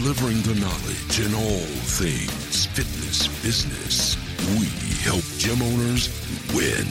delivering 0.00 0.42
the 0.42 0.60
knowledge 0.60 1.20
in 1.20 1.32
all 1.36 1.66
things 1.94 2.66
fitness 2.66 3.28
business. 3.44 4.16
We 4.58 4.66
help 5.04 5.22
gym 5.38 5.62
owners 5.62 6.08
win. 6.52 6.84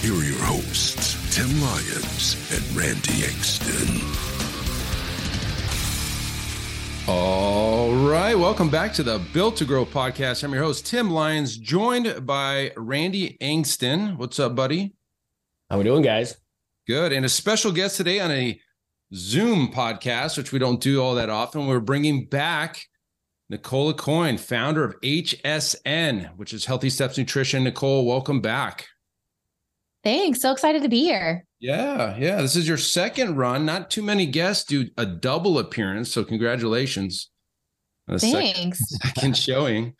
Here 0.00 0.14
are 0.14 0.24
your 0.24 0.42
hosts, 0.42 1.36
Tim 1.36 1.60
Lyons 1.60 2.36
and 2.50 2.74
Randy 2.74 3.20
Engston. 3.28 4.00
All 7.06 7.94
right. 7.96 8.34
Welcome 8.34 8.70
back 8.70 8.94
to 8.94 9.02
the 9.02 9.18
Built 9.34 9.58
to 9.58 9.66
Grow 9.66 9.84
podcast. 9.84 10.42
I'm 10.42 10.54
your 10.54 10.62
host, 10.62 10.86
Tim 10.86 11.10
Lyons, 11.10 11.58
joined 11.58 12.24
by 12.24 12.72
Randy 12.78 13.36
Engston. 13.42 14.16
What's 14.16 14.40
up, 14.40 14.56
buddy? 14.56 14.94
How 15.68 15.76
we 15.76 15.84
doing, 15.84 16.02
guys? 16.02 16.38
Good. 16.86 17.12
And 17.12 17.26
a 17.26 17.28
special 17.28 17.72
guest 17.72 17.98
today 17.98 18.20
on 18.20 18.30
a 18.30 18.58
Zoom 19.14 19.68
podcast, 19.68 20.38
which 20.38 20.52
we 20.52 20.58
don't 20.58 20.80
do 20.80 21.02
all 21.02 21.14
that 21.16 21.28
often. 21.28 21.66
We're 21.66 21.80
bringing 21.80 22.26
back 22.26 22.82
Nicole 23.50 23.92
Aucoin, 23.92 24.40
founder 24.40 24.84
of 24.84 24.98
HSN, 25.02 26.36
which 26.36 26.54
is 26.54 26.64
Healthy 26.64 26.90
Steps 26.90 27.18
Nutrition. 27.18 27.64
Nicole, 27.64 28.06
welcome 28.06 28.40
back. 28.40 28.86
Thanks. 30.02 30.40
So 30.40 30.50
excited 30.50 30.82
to 30.82 30.88
be 30.88 31.00
here. 31.00 31.44
Yeah, 31.60 32.16
yeah. 32.16 32.40
This 32.40 32.56
is 32.56 32.66
your 32.66 32.78
second 32.78 33.36
run. 33.36 33.66
Not 33.66 33.90
too 33.90 34.02
many 34.02 34.26
guests 34.26 34.64
do 34.64 34.86
a 34.96 35.04
double 35.04 35.58
appearance, 35.58 36.12
so 36.12 36.24
congratulations. 36.24 37.30
Thanks. 38.08 38.78
Second, 38.78 39.02
second 39.14 39.36
showing. 39.36 39.94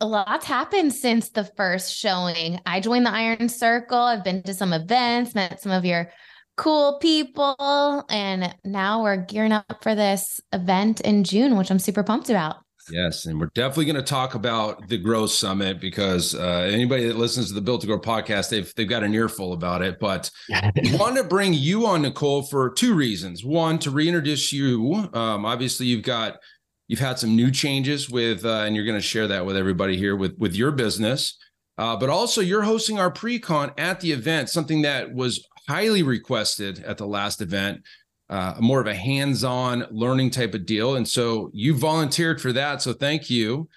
A 0.00 0.06
lot's 0.06 0.46
happened 0.46 0.92
since 0.92 1.28
the 1.30 1.44
first 1.44 1.94
showing. 1.94 2.60
I 2.64 2.80
joined 2.80 3.04
the 3.04 3.12
Iron 3.12 3.48
Circle. 3.48 3.98
I've 3.98 4.24
been 4.24 4.42
to 4.44 4.54
some 4.54 4.72
events, 4.72 5.34
met 5.34 5.60
some 5.60 5.72
of 5.72 5.84
your 5.84 6.10
cool 6.58 6.98
people, 6.98 8.04
and 8.10 8.54
now 8.64 9.02
we're 9.02 9.16
gearing 9.16 9.52
up 9.52 9.78
for 9.82 9.94
this 9.94 10.40
event 10.52 11.00
in 11.00 11.24
June, 11.24 11.56
which 11.56 11.70
I'm 11.70 11.78
super 11.78 12.02
pumped 12.02 12.28
about. 12.28 12.56
Yes, 12.90 13.26
and 13.26 13.38
we're 13.38 13.50
definitely 13.54 13.84
going 13.84 13.96
to 13.96 14.02
talk 14.02 14.34
about 14.34 14.88
the 14.88 14.96
Growth 14.96 15.30
Summit 15.30 15.80
because 15.80 16.34
uh, 16.34 16.68
anybody 16.70 17.06
that 17.06 17.16
listens 17.16 17.48
to 17.48 17.54
the 17.54 17.60
Built 17.60 17.82
to 17.82 17.86
Grow 17.86 18.00
podcast, 18.00 18.50
they've 18.50 18.72
they've 18.76 18.88
got 18.88 19.04
an 19.04 19.14
earful 19.14 19.52
about 19.52 19.82
it. 19.82 19.98
But 20.00 20.30
we 20.82 20.96
want 20.96 21.16
to 21.16 21.24
bring 21.24 21.54
you 21.54 21.86
on, 21.86 22.02
Nicole, 22.02 22.42
for 22.42 22.70
two 22.70 22.94
reasons. 22.94 23.44
One, 23.44 23.78
to 23.80 23.90
reintroduce 23.90 24.52
you. 24.52 25.08
Um, 25.12 25.44
obviously, 25.44 25.86
you've 25.86 26.02
got 26.02 26.38
you've 26.86 27.00
had 27.00 27.18
some 27.18 27.36
new 27.36 27.50
changes 27.50 28.08
with, 28.08 28.44
uh, 28.44 28.60
and 28.60 28.74
you're 28.74 28.86
going 28.86 28.96
to 28.96 29.02
share 29.02 29.28
that 29.28 29.44
with 29.44 29.56
everybody 29.56 29.96
here 29.96 30.16
with 30.16 30.36
with 30.38 30.54
your 30.54 30.70
business. 30.70 31.36
Uh, 31.78 31.96
but 31.96 32.10
also, 32.10 32.40
you're 32.40 32.62
hosting 32.62 32.98
our 32.98 33.10
pre-con 33.10 33.72
at 33.78 34.00
the 34.00 34.12
event, 34.12 34.50
something 34.50 34.82
that 34.82 35.14
was 35.14 35.46
highly 35.68 36.02
requested 36.02 36.82
at 36.84 36.98
the 36.98 37.06
last 37.06 37.40
event 37.40 37.82
uh, 38.30 38.54
more 38.60 38.80
of 38.80 38.86
a 38.86 38.94
hands-on 38.94 39.86
learning 39.90 40.30
type 40.30 40.54
of 40.54 40.66
deal. 40.66 40.96
And 40.96 41.08
so 41.08 41.50
you 41.52 41.74
volunteered 41.74 42.40
for 42.40 42.52
that. 42.52 42.82
So 42.82 42.92
thank 42.92 43.30
you 43.30 43.68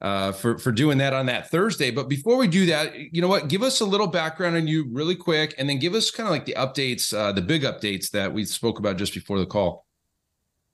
uh, 0.00 0.32
for 0.32 0.58
for 0.58 0.70
doing 0.70 0.98
that 0.98 1.12
on 1.12 1.26
that 1.26 1.50
Thursday. 1.50 1.90
But 1.90 2.08
before 2.08 2.36
we 2.36 2.46
do 2.46 2.66
that, 2.66 2.94
you 3.12 3.20
know 3.20 3.28
what? 3.28 3.48
Give 3.48 3.62
us 3.62 3.80
a 3.80 3.84
little 3.84 4.06
background 4.06 4.56
on 4.56 4.68
you, 4.68 4.86
really 4.92 5.16
quick, 5.16 5.54
and 5.58 5.68
then 5.68 5.78
give 5.78 5.94
us 5.94 6.10
kind 6.10 6.26
of 6.26 6.32
like 6.32 6.44
the 6.44 6.54
updates, 6.54 7.16
uh, 7.16 7.32
the 7.32 7.42
big 7.42 7.62
updates 7.62 8.10
that 8.10 8.32
we 8.32 8.44
spoke 8.44 8.78
about 8.78 8.96
just 8.96 9.14
before 9.14 9.38
the 9.38 9.46
call. 9.46 9.86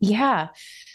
Yeah. 0.01 0.49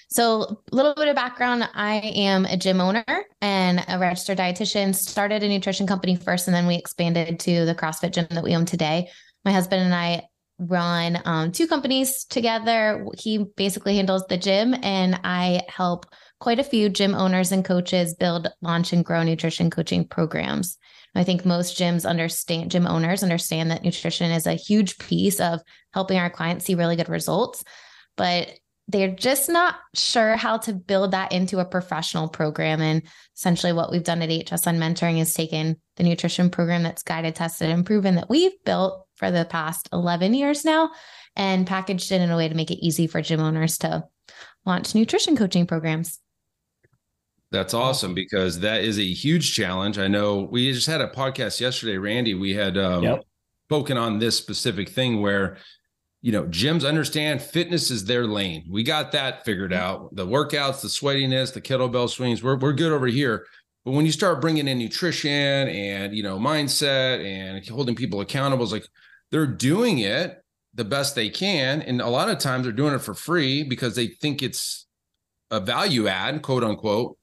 So, 0.09 0.62
a 0.72 0.75
little 0.75 0.95
bit 0.95 1.09
of 1.09 1.16
background 1.16 1.68
I 1.73 1.95
am 1.95 2.45
a 2.45 2.56
gym 2.56 2.79
owner 2.79 3.03
and 3.41 3.84
a 3.90 4.00
registered 4.00 4.38
dietitian. 4.38 4.95
Started 4.95 5.44
a 5.44 5.50
nutrition 5.50 5.85
company 5.85 6.16
first, 6.16 6.47
and 6.47 6.56
then 6.56 6.66
we 6.66 6.75
expanded 6.75 7.40
to 7.41 7.66
the 7.66 7.75
CrossFit 7.75 8.13
gym 8.13 8.28
that 8.31 8.44
we 8.44 8.56
own 8.56 8.66
today. 8.66 9.09
My 9.44 9.51
husband 9.51 9.84
and 9.84 9.94
I 9.94 10.23
run 10.59 11.22
um, 11.25 11.51
two 11.51 11.67
companies 11.67 12.23
together. 12.25 13.06
He 13.17 13.46
basically 13.57 13.97
handles 13.97 14.25
the 14.28 14.38
gym, 14.38 14.75
and 14.81 15.19
I 15.23 15.63
help 15.67 16.06
quite 16.40 16.59
a 16.59 16.63
few 16.63 16.88
gym 16.88 17.13
owners 17.13 17.51
and 17.51 17.66
coaches 17.66 18.16
build, 18.16 18.47
launch, 18.62 18.94
and 18.94 19.03
grow 19.03 19.23
nutrition 19.23 19.69
coaching 19.69 20.07
programs. 20.07 20.78
I 21.16 21.23
think 21.23 21.46
most 21.46 21.78
gyms 21.78 22.07
understand, 22.07 22.72
gym 22.72 22.88
owners 22.88 23.23
understand 23.23 23.72
that 23.72 23.84
nutrition 23.84 24.31
is 24.31 24.46
a 24.46 24.53
huge 24.53 24.97
piece 25.00 25.40
of 25.40 25.62
helping 25.94 26.17
our 26.17 26.29
clients 26.29 26.66
see 26.66 26.75
really 26.75 26.96
good 26.96 27.09
results, 27.09 27.63
but 28.16 28.51
they're 28.87 29.11
just 29.11 29.49
not 29.49 29.75
sure 29.93 30.37
how 30.37 30.57
to 30.59 30.73
build 30.73 31.11
that 31.11 31.33
into 31.33 31.59
a 31.59 31.65
professional 31.65 32.29
program. 32.29 32.81
And 32.81 33.03
essentially, 33.35 33.73
what 33.73 33.91
we've 33.91 34.03
done 34.03 34.21
at 34.21 34.29
HSN 34.29 34.77
Mentoring 34.77 35.19
is 35.19 35.33
taken 35.33 35.77
the 35.97 36.03
nutrition 36.03 36.49
program 36.49 36.83
that's 36.83 37.03
guided, 37.03 37.35
tested, 37.35 37.69
and 37.69 37.85
proven 37.85 38.15
that 38.15 38.29
we've 38.29 38.63
built 38.63 39.05
for 39.15 39.29
the 39.29 39.45
past 39.45 39.89
11 39.91 40.33
years 40.33 40.63
now 40.63 40.91
and 41.35 41.67
packaged 41.67 42.11
it 42.11 42.21
in 42.21 42.31
a 42.31 42.37
way 42.37 42.47
to 42.47 42.55
make 42.55 42.71
it 42.71 42.85
easy 42.85 43.07
for 43.07 43.21
gym 43.21 43.41
owners 43.41 43.77
to 43.79 44.05
launch 44.65 44.95
nutrition 44.95 45.35
coaching 45.35 45.67
programs. 45.67 46.19
That's 47.51 47.73
awesome 47.73 48.13
because 48.13 48.59
that 48.59 48.83
is 48.83 48.99
a 48.99 49.13
huge 49.13 49.53
challenge. 49.53 49.97
I 49.97 50.07
know 50.07 50.41
we 50.51 50.71
just 50.73 50.87
had 50.87 50.99
a 50.99 51.07
podcast 51.07 51.61
yesterday, 51.61 51.97
Randy. 51.97 52.33
We 52.33 52.53
had 52.53 52.77
um, 52.77 53.03
yep. 53.03 53.23
spoken 53.67 53.97
on 53.97 54.19
this 54.19 54.37
specific 54.37 54.89
thing 54.89 55.21
where, 55.21 55.57
you 56.22 56.31
know, 56.31 56.44
gyms 56.45 56.88
understand 56.88 57.41
fitness 57.41 57.91
is 57.91 58.05
their 58.05 58.25
lane. 58.25 58.66
We 58.69 58.83
got 58.83 59.11
that 59.11 59.45
figured 59.45 59.73
out. 59.73 60.16
The 60.16 60.25
workouts, 60.25 60.81
the 60.81 60.88
sweatiness, 60.88 61.53
the 61.53 61.61
kettlebell 61.61 62.09
swings, 62.09 62.44
we're, 62.44 62.57
we're 62.57 62.73
good 62.73 62.91
over 62.91 63.07
here. 63.07 63.45
But 63.85 63.91
when 63.91 64.05
you 64.05 64.11
start 64.11 64.41
bringing 64.41 64.67
in 64.67 64.79
nutrition 64.79 65.31
and, 65.31 66.16
you 66.16 66.23
know, 66.23 66.38
mindset 66.38 67.23
and 67.25 67.66
holding 67.67 67.95
people 67.95 68.19
accountable, 68.19 68.63
it's 68.63 68.73
like, 68.73 68.88
they're 69.31 69.47
doing 69.47 70.00
it 70.00 70.41
the 70.73 70.85
best 70.85 71.16
they 71.16 71.29
can. 71.29 71.81
And 71.81 72.01
a 72.01 72.07
lot 72.07 72.29
of 72.29 72.39
times 72.39 72.63
they're 72.63 72.72
doing 72.72 72.94
it 72.94 73.01
for 73.01 73.13
free 73.13 73.63
because 73.63 73.95
they 73.95 74.07
think 74.07 74.41
it's 74.41 74.85
a 75.51 75.59
value 75.59 76.07
add, 76.07 76.41
quote 76.41 76.63
unquote, 76.63 77.17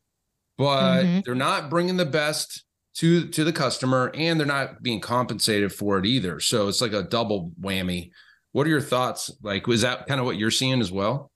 but 0.57 1.03
mm-hmm. 1.03 1.21
they're 1.25 1.35
not 1.35 1.71
bringing 1.71 1.97
the 1.97 2.05
best 2.05 2.65
to 2.95 3.27
to 3.29 3.43
the 3.43 3.53
customer 3.53 4.13
and 4.15 4.39
they're 4.39 4.47
not 4.47 4.83
being 4.83 5.01
compensated 5.01 5.73
for 5.73 5.99
it 5.99 6.07
either. 6.07 6.41
So 6.41 6.69
it's 6.69 6.81
like 6.81 6.93
a 6.93 7.03
double 7.03 7.53
whammy. 7.61 8.11
What 8.55 8.69
are 8.69 8.71
your 8.71 8.81
thoughts? 8.81 9.33
Like, 9.43 9.67
was 9.67 9.81
that 9.81 10.07
kind 10.07 10.21
of 10.21 10.27
what 10.27 10.37
you're 10.37 10.53
seeing 10.53 10.81
as 10.81 10.93
well? 10.93 11.33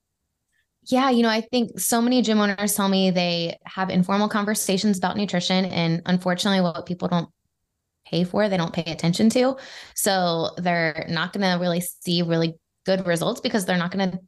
Yeah, 0.83 1.09
you 1.09 1.21
know, 1.21 1.29
I 1.29 1.41
think 1.41 1.77
so 1.77 2.01
many 2.01 2.21
gym 2.21 2.39
owners 2.39 2.75
tell 2.75 2.87
me 2.87 3.11
they 3.11 3.57
have 3.65 3.89
informal 3.89 4.29
conversations 4.29 4.97
about 4.97 5.17
nutrition. 5.17 5.65
And 5.65 6.01
unfortunately, 6.05 6.61
what 6.61 6.85
people 6.85 7.09
don't 7.09 7.27
pay 8.07 8.23
for, 8.23 8.47
they 8.47 8.55
don't 8.55 8.71
pay 8.71 8.89
attention 8.89 9.29
to. 9.31 9.57
So 9.95 10.51
they're 10.59 11.07
not 11.09 11.33
going 11.33 11.41
to 11.41 11.61
really 11.61 11.81
see 11.81 12.21
really 12.21 12.57
good 12.85 13.05
results 13.05 13.41
because 13.41 13.65
they're 13.65 13.75
not 13.75 13.91
going 13.91 14.11
to 14.11 14.19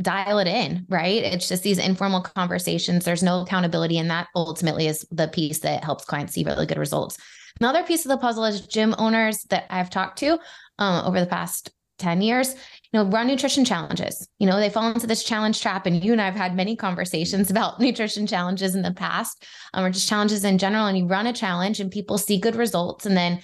dial 0.00 0.38
it 0.38 0.46
in, 0.46 0.86
right? 0.88 1.24
It's 1.24 1.48
just 1.48 1.64
these 1.64 1.78
informal 1.78 2.20
conversations. 2.20 3.04
There's 3.04 3.24
no 3.24 3.40
accountability. 3.40 3.98
And 3.98 4.08
that 4.08 4.28
ultimately 4.36 4.86
is 4.86 5.04
the 5.10 5.26
piece 5.26 5.58
that 5.58 5.82
helps 5.82 6.04
clients 6.04 6.34
see 6.34 6.44
really 6.44 6.66
good 6.66 6.78
results. 6.78 7.18
Another 7.58 7.82
piece 7.82 8.04
of 8.04 8.10
the 8.10 8.18
puzzle 8.18 8.44
is 8.44 8.68
gym 8.68 8.94
owners 8.98 9.42
that 9.50 9.66
I've 9.68 9.90
talked 9.90 10.20
to 10.20 10.38
um, 10.78 11.04
over 11.04 11.18
the 11.18 11.26
past 11.26 11.72
10 12.00 12.22
years 12.22 12.56
you 12.92 12.98
know, 12.98 13.08
run 13.08 13.28
nutrition 13.28 13.64
challenges. 13.64 14.28
You 14.38 14.48
know, 14.48 14.58
they 14.58 14.68
fall 14.68 14.90
into 14.90 15.06
this 15.06 15.22
challenge 15.22 15.60
trap. 15.60 15.86
And 15.86 16.02
you 16.04 16.12
and 16.12 16.20
I 16.20 16.24
have 16.24 16.34
had 16.34 16.56
many 16.56 16.74
conversations 16.74 17.50
about 17.50 17.80
nutrition 17.80 18.26
challenges 18.26 18.74
in 18.74 18.82
the 18.82 18.92
past, 18.92 19.46
um, 19.74 19.84
or 19.84 19.90
just 19.90 20.08
challenges 20.08 20.44
in 20.44 20.58
general. 20.58 20.86
And 20.86 20.98
you 20.98 21.06
run 21.06 21.26
a 21.26 21.32
challenge 21.32 21.80
and 21.80 21.90
people 21.90 22.18
see 22.18 22.38
good 22.38 22.56
results. 22.56 23.06
And 23.06 23.16
then 23.16 23.40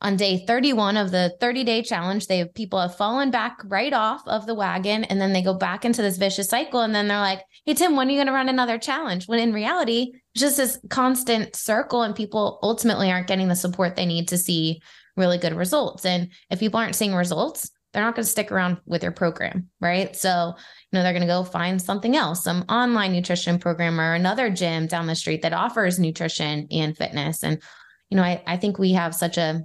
on 0.00 0.16
day 0.16 0.44
31 0.46 0.98
of 0.98 1.12
the 1.12 1.34
30 1.40 1.64
day 1.64 1.82
challenge, 1.82 2.26
they 2.26 2.44
people 2.44 2.78
have 2.78 2.96
fallen 2.96 3.30
back 3.30 3.56
right 3.64 3.92
off 3.92 4.22
of 4.26 4.44
the 4.44 4.54
wagon. 4.54 5.04
And 5.04 5.18
then 5.18 5.32
they 5.32 5.40
go 5.40 5.54
back 5.54 5.86
into 5.86 6.02
this 6.02 6.18
vicious 6.18 6.50
cycle. 6.50 6.80
And 6.80 6.94
then 6.94 7.08
they're 7.08 7.18
like, 7.18 7.42
hey, 7.64 7.72
Tim, 7.72 7.96
when 7.96 8.08
are 8.08 8.10
you 8.10 8.18
going 8.18 8.26
to 8.26 8.34
run 8.34 8.50
another 8.50 8.76
challenge? 8.76 9.26
When 9.28 9.38
in 9.38 9.54
reality, 9.54 10.12
it's 10.34 10.42
just 10.42 10.58
this 10.58 10.78
constant 10.90 11.56
circle 11.56 12.02
and 12.02 12.14
people 12.14 12.58
ultimately 12.62 13.10
aren't 13.10 13.28
getting 13.28 13.48
the 13.48 13.56
support 13.56 13.96
they 13.96 14.04
need 14.04 14.28
to 14.28 14.36
see 14.36 14.82
really 15.16 15.38
good 15.38 15.54
results. 15.54 16.04
And 16.04 16.32
if 16.50 16.58
people 16.58 16.80
aren't 16.80 16.96
seeing 16.96 17.14
results, 17.14 17.70
they're 17.94 18.02
not 18.02 18.16
going 18.16 18.24
to 18.24 18.30
stick 18.30 18.50
around 18.50 18.78
with 18.86 19.04
your 19.04 19.12
program, 19.12 19.68
right? 19.80 20.14
So, 20.16 20.54
you 20.56 20.98
know, 20.98 21.04
they're 21.04 21.12
going 21.12 21.22
to 21.22 21.28
go 21.28 21.44
find 21.44 21.80
something 21.80 22.16
else, 22.16 22.42
some 22.42 22.64
online 22.68 23.12
nutrition 23.12 23.60
program 23.60 24.00
or 24.00 24.14
another 24.14 24.50
gym 24.50 24.88
down 24.88 25.06
the 25.06 25.14
street 25.14 25.42
that 25.42 25.52
offers 25.52 26.00
nutrition 26.00 26.66
and 26.72 26.96
fitness. 26.96 27.44
And, 27.44 27.62
you 28.10 28.16
know, 28.16 28.24
I, 28.24 28.42
I 28.46 28.56
think 28.56 28.78
we 28.78 28.92
have 28.94 29.14
such 29.14 29.38
a, 29.38 29.62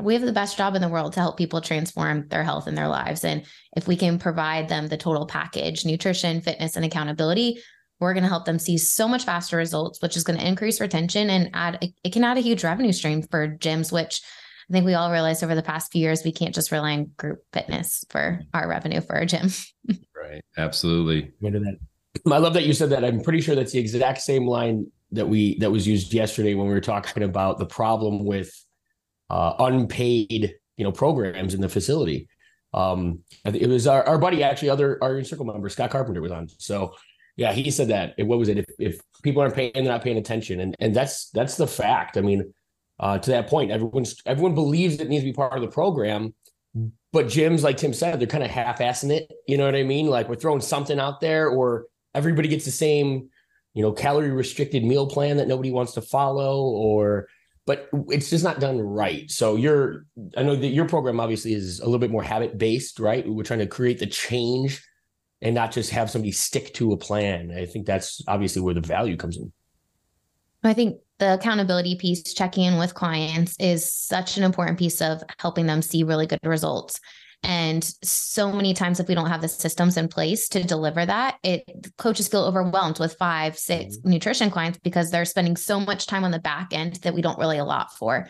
we 0.00 0.14
have 0.14 0.22
the 0.22 0.32
best 0.32 0.56
job 0.56 0.76
in 0.76 0.82
the 0.82 0.88
world 0.88 1.14
to 1.14 1.20
help 1.20 1.36
people 1.36 1.60
transform 1.60 2.28
their 2.28 2.44
health 2.44 2.68
and 2.68 2.78
their 2.78 2.88
lives. 2.88 3.24
And 3.24 3.44
if 3.76 3.88
we 3.88 3.96
can 3.96 4.20
provide 4.20 4.68
them 4.68 4.86
the 4.86 4.96
total 4.96 5.26
package, 5.26 5.84
nutrition, 5.84 6.40
fitness, 6.40 6.76
and 6.76 6.84
accountability, 6.84 7.60
we're 7.98 8.14
going 8.14 8.22
to 8.22 8.30
help 8.30 8.44
them 8.44 8.60
see 8.60 8.78
so 8.78 9.08
much 9.08 9.24
faster 9.24 9.56
results, 9.56 10.00
which 10.00 10.16
is 10.16 10.22
going 10.22 10.38
to 10.38 10.46
increase 10.46 10.80
retention 10.80 11.28
and 11.28 11.50
add, 11.54 11.92
it 12.04 12.12
can 12.12 12.24
add 12.24 12.38
a 12.38 12.40
huge 12.40 12.62
revenue 12.62 12.92
stream 12.92 13.20
for 13.22 13.48
gyms, 13.58 13.92
which 13.92 14.22
I 14.70 14.72
think 14.72 14.86
we 14.86 14.94
all 14.94 15.10
realized 15.10 15.42
over 15.42 15.56
the 15.56 15.62
past 15.62 15.90
few 15.90 16.00
years, 16.00 16.22
we 16.24 16.30
can't 16.30 16.54
just 16.54 16.70
rely 16.70 16.92
on 16.92 17.10
group 17.16 17.42
fitness 17.52 18.04
for 18.08 18.40
our 18.54 18.68
revenue 18.68 19.00
for 19.00 19.16
our 19.16 19.26
gym. 19.26 19.50
right. 20.16 20.42
Absolutely. 20.56 21.32
I 22.30 22.38
love 22.38 22.54
that 22.54 22.66
you 22.66 22.72
said 22.72 22.90
that. 22.90 23.04
I'm 23.04 23.20
pretty 23.20 23.40
sure 23.40 23.56
that's 23.56 23.72
the 23.72 23.80
exact 23.80 24.20
same 24.20 24.46
line 24.46 24.86
that 25.12 25.28
we 25.28 25.58
that 25.58 25.72
was 25.72 25.88
used 25.88 26.14
yesterday 26.14 26.54
when 26.54 26.68
we 26.68 26.72
were 26.72 26.80
talking 26.80 27.24
about 27.24 27.58
the 27.58 27.66
problem 27.66 28.24
with 28.24 28.52
uh, 29.28 29.54
unpaid, 29.58 30.54
you 30.76 30.84
know, 30.84 30.92
programs 30.92 31.54
in 31.54 31.60
the 31.60 31.68
facility. 31.68 32.28
Um, 32.72 33.20
it 33.44 33.68
was 33.68 33.88
our, 33.88 34.04
our 34.06 34.18
buddy, 34.18 34.44
actually, 34.44 34.70
other 34.70 35.02
our 35.02 35.24
circle 35.24 35.46
member, 35.46 35.68
Scott 35.68 35.90
Carpenter, 35.90 36.20
was 36.20 36.30
on. 36.30 36.48
So, 36.58 36.94
yeah, 37.36 37.52
he 37.52 37.72
said 37.72 37.88
that. 37.88 38.14
What 38.18 38.38
was 38.38 38.48
it? 38.48 38.58
If, 38.58 38.66
if 38.78 39.00
people 39.24 39.42
aren't 39.42 39.56
paying, 39.56 39.72
they're 39.74 39.82
not 39.82 40.02
paying 40.02 40.18
attention, 40.18 40.60
and 40.60 40.76
and 40.78 40.94
that's 40.94 41.30
that's 41.30 41.56
the 41.56 41.66
fact. 41.66 42.16
I 42.16 42.20
mean, 42.20 42.52
uh, 43.00 43.18
to 43.18 43.30
that 43.30 43.48
point, 43.48 43.70
everyone's 43.70 44.20
everyone 44.26 44.54
believes 44.54 45.00
it 45.00 45.08
needs 45.08 45.22
to 45.22 45.30
be 45.30 45.32
part 45.32 45.54
of 45.54 45.62
the 45.62 45.68
program, 45.68 46.34
but 47.12 47.26
gyms, 47.26 47.62
like 47.62 47.78
Tim 47.78 47.92
said, 47.92 48.20
they're 48.20 48.28
kind 48.28 48.44
of 48.44 48.50
half-assing 48.50 49.10
it. 49.10 49.32
You 49.48 49.58
know 49.58 49.64
what 49.64 49.74
I 49.74 49.82
mean? 49.82 50.06
Like 50.06 50.28
we're 50.28 50.36
throwing 50.36 50.60
something 50.60 51.00
out 51.00 51.20
there, 51.20 51.48
or 51.48 51.86
everybody 52.14 52.48
gets 52.48 52.64
the 52.64 52.70
same, 52.70 53.30
you 53.74 53.82
know, 53.82 53.90
calorie 53.90 54.30
restricted 54.30 54.84
meal 54.84 55.06
plan 55.06 55.38
that 55.38 55.48
nobody 55.48 55.70
wants 55.70 55.94
to 55.94 56.02
follow, 56.02 56.60
or 56.60 57.26
but 57.66 57.88
it's 58.08 58.30
just 58.30 58.44
not 58.44 58.60
done 58.60 58.80
right. 58.80 59.30
So 59.30 59.56
you're, 59.56 60.04
I 60.36 60.42
know 60.42 60.56
that 60.56 60.68
your 60.68 60.88
program 60.88 61.20
obviously 61.20 61.54
is 61.54 61.78
a 61.80 61.84
little 61.84 61.98
bit 62.00 62.10
more 62.10 62.22
habit 62.22 62.58
based, 62.58 62.98
right? 62.98 63.26
We're 63.28 63.44
trying 63.44 63.60
to 63.60 63.66
create 63.66 63.98
the 63.98 64.06
change 64.06 64.82
and 65.40 65.54
not 65.54 65.70
just 65.70 65.90
have 65.90 66.10
somebody 66.10 66.32
stick 66.32 66.74
to 66.74 66.92
a 66.92 66.96
plan. 66.96 67.52
I 67.56 67.66
think 67.66 67.86
that's 67.86 68.22
obviously 68.26 68.60
where 68.60 68.74
the 68.74 68.80
value 68.80 69.16
comes 69.16 69.36
in. 69.36 69.52
I 70.64 70.74
think 70.74 70.96
the 71.20 71.34
accountability 71.34 71.94
piece, 71.96 72.34
checking 72.34 72.64
in 72.64 72.78
with 72.78 72.94
clients, 72.94 73.54
is 73.60 73.92
such 73.92 74.36
an 74.36 74.42
important 74.42 74.78
piece 74.78 75.00
of 75.00 75.22
helping 75.38 75.66
them 75.66 75.82
see 75.82 76.02
really 76.02 76.26
good 76.26 76.40
results. 76.42 76.98
And 77.42 77.82
so 78.02 78.52
many 78.52 78.74
times, 78.74 79.00
if 79.00 79.08
we 79.08 79.14
don't 79.14 79.28
have 79.28 79.40
the 79.40 79.48
systems 79.48 79.96
in 79.96 80.08
place 80.08 80.48
to 80.50 80.62
deliver 80.62 81.06
that, 81.06 81.38
it 81.42 81.62
coaches 81.96 82.28
feel 82.28 82.44
overwhelmed 82.44 82.98
with 82.98 83.14
five, 83.14 83.56
six 83.56 83.96
mm-hmm. 83.96 84.10
nutrition 84.10 84.50
clients 84.50 84.78
because 84.82 85.10
they're 85.10 85.24
spending 85.24 85.56
so 85.56 85.80
much 85.80 86.06
time 86.06 86.24
on 86.24 86.32
the 86.32 86.38
back 86.38 86.68
end 86.72 86.96
that 86.96 87.14
we 87.14 87.22
don't 87.22 87.38
really 87.38 87.58
allot 87.58 87.92
for. 87.92 88.28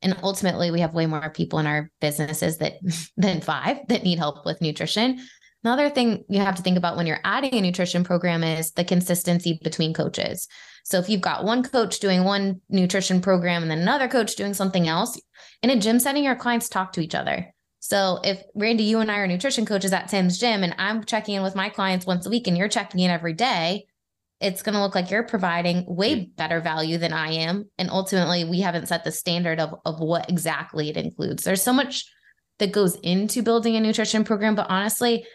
And 0.00 0.16
ultimately, 0.22 0.70
we 0.70 0.80
have 0.80 0.94
way 0.94 1.06
more 1.06 1.30
people 1.30 1.58
in 1.58 1.66
our 1.66 1.90
businesses 2.00 2.58
that 2.58 2.74
than 3.16 3.40
five 3.40 3.78
that 3.88 4.04
need 4.04 4.18
help 4.18 4.46
with 4.46 4.62
nutrition. 4.62 5.20
Another 5.64 5.90
thing 5.90 6.24
you 6.28 6.40
have 6.40 6.54
to 6.54 6.62
think 6.62 6.78
about 6.78 6.96
when 6.96 7.06
you're 7.06 7.20
adding 7.24 7.54
a 7.54 7.60
nutrition 7.60 8.04
program 8.04 8.44
is 8.44 8.72
the 8.72 8.84
consistency 8.84 9.58
between 9.62 9.92
coaches. 9.92 10.48
So 10.86 11.00
if 11.00 11.08
you've 11.08 11.20
got 11.20 11.42
one 11.42 11.64
coach 11.64 11.98
doing 11.98 12.22
one 12.22 12.60
nutrition 12.68 13.20
program 13.20 13.62
and 13.62 13.70
then 13.70 13.80
another 13.80 14.06
coach 14.06 14.36
doing 14.36 14.54
something 14.54 14.86
else, 14.86 15.20
in 15.60 15.70
a 15.70 15.80
gym 15.80 15.98
setting, 15.98 16.22
your 16.22 16.36
clients 16.36 16.68
talk 16.68 16.92
to 16.92 17.00
each 17.00 17.16
other. 17.16 17.52
So 17.80 18.20
if 18.22 18.40
Randy, 18.54 18.84
you 18.84 19.00
and 19.00 19.10
I 19.10 19.18
are 19.18 19.26
nutrition 19.26 19.66
coaches 19.66 19.92
at 19.92 20.08
Tim's 20.08 20.38
gym 20.38 20.62
and 20.62 20.76
I'm 20.78 21.02
checking 21.02 21.34
in 21.34 21.42
with 21.42 21.56
my 21.56 21.70
clients 21.70 22.06
once 22.06 22.24
a 22.24 22.30
week 22.30 22.46
and 22.46 22.56
you're 22.56 22.68
checking 22.68 23.00
in 23.00 23.10
every 23.10 23.32
day, 23.32 23.86
it's 24.40 24.62
going 24.62 24.74
to 24.74 24.80
look 24.80 24.94
like 24.94 25.10
you're 25.10 25.24
providing 25.24 25.84
way 25.88 26.26
better 26.36 26.60
value 26.60 26.98
than 26.98 27.12
I 27.12 27.32
am. 27.32 27.68
And 27.78 27.90
ultimately, 27.90 28.44
we 28.44 28.60
haven't 28.60 28.86
set 28.86 29.02
the 29.02 29.10
standard 29.10 29.58
of, 29.58 29.74
of 29.84 29.98
what 29.98 30.30
exactly 30.30 30.88
it 30.88 30.96
includes. 30.96 31.42
There's 31.42 31.62
so 31.62 31.72
much 31.72 32.04
that 32.60 32.70
goes 32.70 32.94
into 33.02 33.42
building 33.42 33.74
a 33.74 33.80
nutrition 33.80 34.22
program, 34.22 34.54
but 34.54 34.70
honestly, 34.70 35.26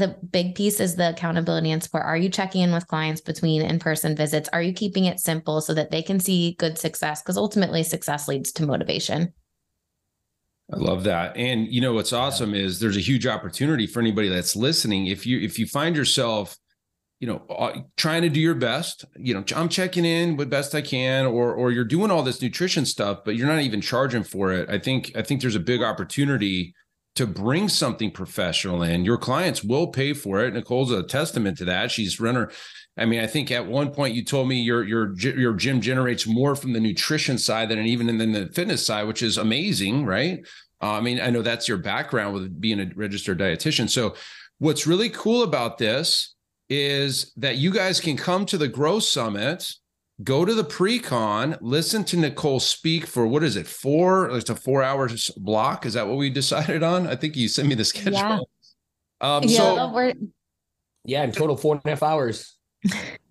the 0.00 0.16
big 0.32 0.56
piece 0.56 0.80
is 0.80 0.96
the 0.96 1.10
accountability 1.10 1.70
and 1.70 1.82
support. 1.82 2.04
Are 2.04 2.16
you 2.16 2.28
checking 2.28 2.62
in 2.62 2.72
with 2.72 2.88
clients 2.88 3.20
between 3.20 3.62
in 3.62 3.78
person 3.78 4.16
visits? 4.16 4.48
Are 4.52 4.62
you 4.62 4.72
keeping 4.72 5.04
it 5.04 5.20
simple 5.20 5.60
so 5.60 5.74
that 5.74 5.92
they 5.92 6.02
can 6.02 6.18
see 6.18 6.56
good 6.58 6.78
success? 6.78 7.22
Because 7.22 7.36
ultimately, 7.36 7.84
success 7.84 8.26
leads 8.26 8.50
to 8.52 8.66
motivation. 8.66 9.32
I 10.72 10.76
love 10.76 11.04
that. 11.04 11.36
And 11.36 11.66
you 11.68 11.80
know 11.80 11.92
what's 11.92 12.12
awesome 12.12 12.54
is 12.54 12.80
there's 12.80 12.96
a 12.96 13.00
huge 13.00 13.26
opportunity 13.26 13.86
for 13.86 14.00
anybody 14.00 14.28
that's 14.28 14.56
listening. 14.56 15.06
If 15.06 15.26
you 15.26 15.38
if 15.40 15.58
you 15.58 15.66
find 15.66 15.96
yourself, 15.96 16.56
you 17.18 17.26
know, 17.26 17.42
uh, 17.50 17.80
trying 17.96 18.22
to 18.22 18.28
do 18.28 18.40
your 18.40 18.54
best, 18.54 19.04
you 19.16 19.34
know, 19.34 19.44
I'm 19.54 19.68
checking 19.68 20.04
in 20.04 20.36
with 20.36 20.48
best 20.48 20.74
I 20.74 20.80
can, 20.80 21.26
or 21.26 21.54
or 21.54 21.72
you're 21.72 21.84
doing 21.84 22.10
all 22.10 22.22
this 22.22 22.40
nutrition 22.40 22.86
stuff, 22.86 23.20
but 23.24 23.36
you're 23.36 23.48
not 23.48 23.60
even 23.60 23.80
charging 23.80 24.22
for 24.22 24.52
it. 24.52 24.68
I 24.70 24.78
think 24.78 25.12
I 25.16 25.22
think 25.22 25.40
there's 25.40 25.56
a 25.56 25.60
big 25.60 25.82
opportunity 25.82 26.74
to 27.20 27.26
bring 27.26 27.68
something 27.68 28.10
professional 28.10 28.82
in. 28.82 29.04
Your 29.04 29.18
clients 29.18 29.62
will 29.62 29.88
pay 29.88 30.14
for 30.14 30.42
it. 30.42 30.54
Nicole's 30.54 30.90
a 30.90 31.02
testament 31.02 31.58
to 31.58 31.66
that. 31.66 31.90
She's 31.90 32.18
runner. 32.18 32.50
I 32.96 33.04
mean, 33.04 33.20
I 33.20 33.26
think 33.26 33.50
at 33.50 33.66
one 33.66 33.90
point 33.90 34.14
you 34.14 34.24
told 34.24 34.48
me 34.48 34.62
your 34.62 34.82
your 34.84 35.14
your 35.18 35.52
gym 35.52 35.82
generates 35.82 36.26
more 36.26 36.56
from 36.56 36.72
the 36.72 36.80
nutrition 36.80 37.36
side 37.36 37.68
than 37.68 37.78
even 37.80 38.08
in 38.08 38.32
the 38.32 38.48
fitness 38.54 38.86
side, 38.86 39.06
which 39.06 39.22
is 39.22 39.36
amazing, 39.36 40.06
right? 40.06 40.40
Uh, 40.82 40.92
I 40.92 41.02
mean, 41.02 41.20
I 41.20 41.28
know 41.28 41.42
that's 41.42 41.68
your 41.68 41.76
background 41.76 42.32
with 42.32 42.58
being 42.58 42.80
a 42.80 42.90
registered 42.96 43.38
dietitian. 43.38 43.90
So, 43.90 44.14
what's 44.58 44.86
really 44.86 45.10
cool 45.10 45.42
about 45.42 45.76
this 45.76 46.34
is 46.70 47.34
that 47.36 47.58
you 47.58 47.70
guys 47.70 48.00
can 48.00 48.16
come 48.16 48.46
to 48.46 48.56
the 48.56 48.68
Growth 48.68 49.02
Summit, 49.02 49.70
go 50.22 50.44
to 50.44 50.54
the 50.54 50.64
pre-con, 50.64 51.56
listen 51.60 52.04
to 52.04 52.16
Nicole 52.16 52.60
speak 52.60 53.06
for 53.06 53.26
what 53.26 53.42
is 53.42 53.56
it, 53.56 53.66
four? 53.66 54.30
It's 54.30 54.50
a 54.50 54.56
four 54.56 54.82
hours 54.82 55.30
block. 55.36 55.86
Is 55.86 55.94
that 55.94 56.06
what 56.06 56.16
we 56.16 56.30
decided 56.30 56.82
on? 56.82 57.06
I 57.06 57.16
think 57.16 57.36
you 57.36 57.48
sent 57.48 57.68
me 57.68 57.74
the 57.74 57.84
schedule. 57.84 58.12
Yeah. 58.12 58.38
Um, 59.20 59.44
yeah, 59.44 59.56
so, 59.56 59.92
we're- 59.92 60.14
yeah, 61.04 61.24
in 61.24 61.32
total 61.32 61.56
four 61.56 61.74
and 61.74 61.82
a 61.84 61.88
half 61.90 62.02
hours. 62.02 62.56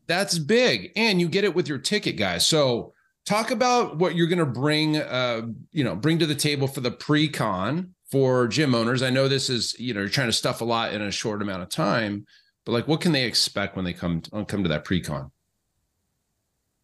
That's 0.07 0.39
big. 0.39 0.91
And 0.95 1.21
you 1.21 1.29
get 1.29 1.43
it 1.43 1.53
with 1.53 1.67
your 1.67 1.77
ticket, 1.77 2.17
guys. 2.17 2.47
So 2.47 2.93
talk 3.25 3.51
about 3.51 3.97
what 3.97 4.15
you're 4.15 4.27
going 4.27 4.39
to 4.39 4.45
bring, 4.45 4.97
uh, 4.97 5.43
you 5.71 5.83
know, 5.83 5.95
bring 5.95 6.17
to 6.19 6.25
the 6.25 6.35
table 6.35 6.67
for 6.67 6.81
the 6.81 6.91
pre-con 6.91 7.93
for 8.11 8.47
gym 8.47 8.73
owners. 8.73 9.03
I 9.03 9.11
know 9.11 9.27
this 9.27 9.51
is, 9.51 9.79
you 9.79 9.93
know, 9.93 9.99
you're 9.99 10.09
trying 10.09 10.29
to 10.29 10.33
stuff 10.33 10.61
a 10.61 10.65
lot 10.65 10.93
in 10.93 11.01
a 11.03 11.11
short 11.11 11.43
amount 11.43 11.61
of 11.61 11.69
time, 11.69 12.25
but 12.65 12.71
like, 12.71 12.87
what 12.87 13.01
can 13.01 13.11
they 13.11 13.25
expect 13.25 13.75
when 13.75 13.85
they 13.85 13.93
come 13.93 14.21
to, 14.21 14.45
come 14.45 14.63
to 14.63 14.69
that 14.69 14.83
pre-con? 14.83 15.31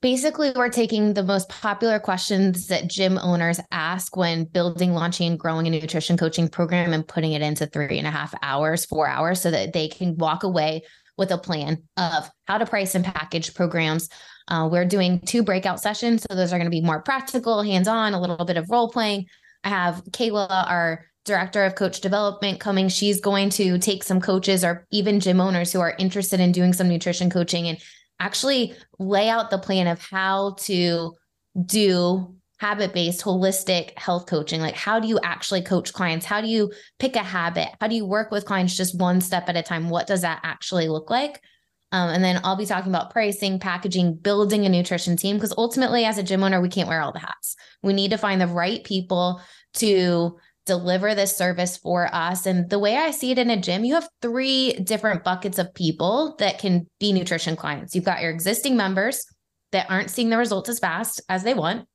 Basically, 0.05 0.51
we're 0.55 0.69
taking 0.69 1.15
the 1.15 1.23
most 1.23 1.49
popular 1.49 1.97
questions 1.97 2.67
that 2.67 2.87
gym 2.87 3.17
owners 3.17 3.59
ask 3.71 4.15
when 4.15 4.43
building, 4.43 4.93
launching, 4.93 5.31
and 5.31 5.39
growing 5.39 5.65
a 5.65 5.71
nutrition 5.71 6.15
coaching 6.15 6.47
program 6.47 6.93
and 6.93 7.07
putting 7.07 7.31
it 7.31 7.41
into 7.41 7.65
three 7.65 7.97
and 7.97 8.05
a 8.05 8.11
half 8.11 8.31
hours, 8.43 8.85
four 8.85 9.07
hours, 9.07 9.41
so 9.41 9.49
that 9.49 9.73
they 9.73 9.87
can 9.87 10.15
walk 10.17 10.43
away 10.43 10.83
with 11.17 11.31
a 11.31 11.39
plan 11.39 11.81
of 11.97 12.29
how 12.47 12.59
to 12.59 12.67
price 12.67 12.93
and 12.93 13.03
package 13.03 13.55
programs. 13.55 14.07
Uh, 14.47 14.69
we're 14.71 14.85
doing 14.85 15.21
two 15.21 15.41
breakout 15.41 15.81
sessions. 15.81 16.23
So 16.29 16.35
those 16.35 16.53
are 16.53 16.59
going 16.59 16.69
to 16.69 16.69
be 16.69 16.81
more 16.81 17.01
practical, 17.01 17.63
hands 17.63 17.87
on, 17.87 18.13
a 18.13 18.21
little 18.21 18.45
bit 18.45 18.57
of 18.57 18.69
role 18.69 18.91
playing. 18.91 19.25
I 19.63 19.69
have 19.69 20.03
Kayla, 20.11 20.69
our 20.69 21.03
director 21.25 21.65
of 21.65 21.73
coach 21.73 22.01
development, 22.01 22.59
coming. 22.59 22.89
She's 22.89 23.19
going 23.19 23.49
to 23.49 23.79
take 23.79 24.03
some 24.03 24.21
coaches 24.21 24.63
or 24.63 24.85
even 24.91 25.19
gym 25.19 25.41
owners 25.41 25.73
who 25.73 25.79
are 25.79 25.95
interested 25.97 26.39
in 26.39 26.51
doing 26.51 26.73
some 26.73 26.89
nutrition 26.89 27.31
coaching 27.31 27.67
and 27.67 27.79
actually 28.19 28.73
lay 28.99 29.29
out 29.29 29.49
the 29.49 29.57
plan 29.57 29.87
of 29.87 30.01
how 30.01 30.55
to 30.59 31.13
do 31.65 32.35
habit 32.57 32.93
based 32.93 33.23
holistic 33.23 33.97
health 33.97 34.25
coaching. 34.27 34.61
Like 34.61 34.75
how 34.75 34.99
do 34.99 35.07
you 35.07 35.19
actually 35.23 35.61
coach 35.61 35.93
clients? 35.93 36.25
How 36.25 36.41
do 36.41 36.47
you 36.47 36.71
pick 36.99 37.15
a 37.15 37.23
habit? 37.23 37.69
How 37.81 37.87
do 37.87 37.95
you 37.95 38.05
work 38.05 38.31
with 38.31 38.45
clients 38.45 38.75
just 38.75 38.97
one 38.97 39.21
step 39.21 39.49
at 39.49 39.57
a 39.57 39.61
time? 39.61 39.89
What 39.89 40.07
does 40.07 40.21
that 40.21 40.39
actually 40.43 40.87
look 40.87 41.09
like? 41.09 41.41
Um, 41.91 42.09
and 42.09 42.23
then 42.23 42.41
i'll 42.43 42.57
be 42.57 42.65
talking 42.65 42.91
about 42.91 43.11
pricing 43.11 43.59
packaging 43.59 44.15
building 44.15 44.65
a 44.65 44.69
nutrition 44.69 45.15
team 45.15 45.37
because 45.37 45.53
ultimately 45.55 46.03
as 46.03 46.17
a 46.17 46.23
gym 46.23 46.43
owner 46.43 46.59
we 46.59 46.67
can't 46.67 46.89
wear 46.89 47.01
all 47.01 47.13
the 47.13 47.19
hats. 47.19 47.55
We 47.83 47.93
need 47.93 48.11
to 48.11 48.17
find 48.17 48.41
the 48.41 48.47
right 48.47 48.83
people 48.83 49.41
to 49.75 50.37
deliver 50.65 51.13
this 51.13 51.35
service 51.35 51.77
for 51.77 52.13
us 52.13 52.45
and 52.45 52.69
the 52.69 52.79
way 52.79 52.97
i 52.97 53.11
see 53.11 53.31
it 53.31 53.37
in 53.37 53.49
a 53.49 53.61
gym 53.61 53.85
you 53.85 53.93
have 53.93 54.09
three 54.21 54.73
different 54.83 55.23
buckets 55.23 55.59
of 55.59 55.73
people 55.73 56.35
that 56.39 56.59
can 56.59 56.87
be 56.99 57.13
nutrition 57.13 57.55
clients 57.55 57.93
you've 57.93 58.03
got 58.03 58.21
your 58.21 58.31
existing 58.31 58.75
members 58.75 59.25
that 59.71 59.89
aren't 59.89 60.09
seeing 60.09 60.29
the 60.29 60.37
results 60.37 60.69
as 60.69 60.79
fast 60.79 61.21
as 61.29 61.43
they 61.43 61.53
want 61.53 61.87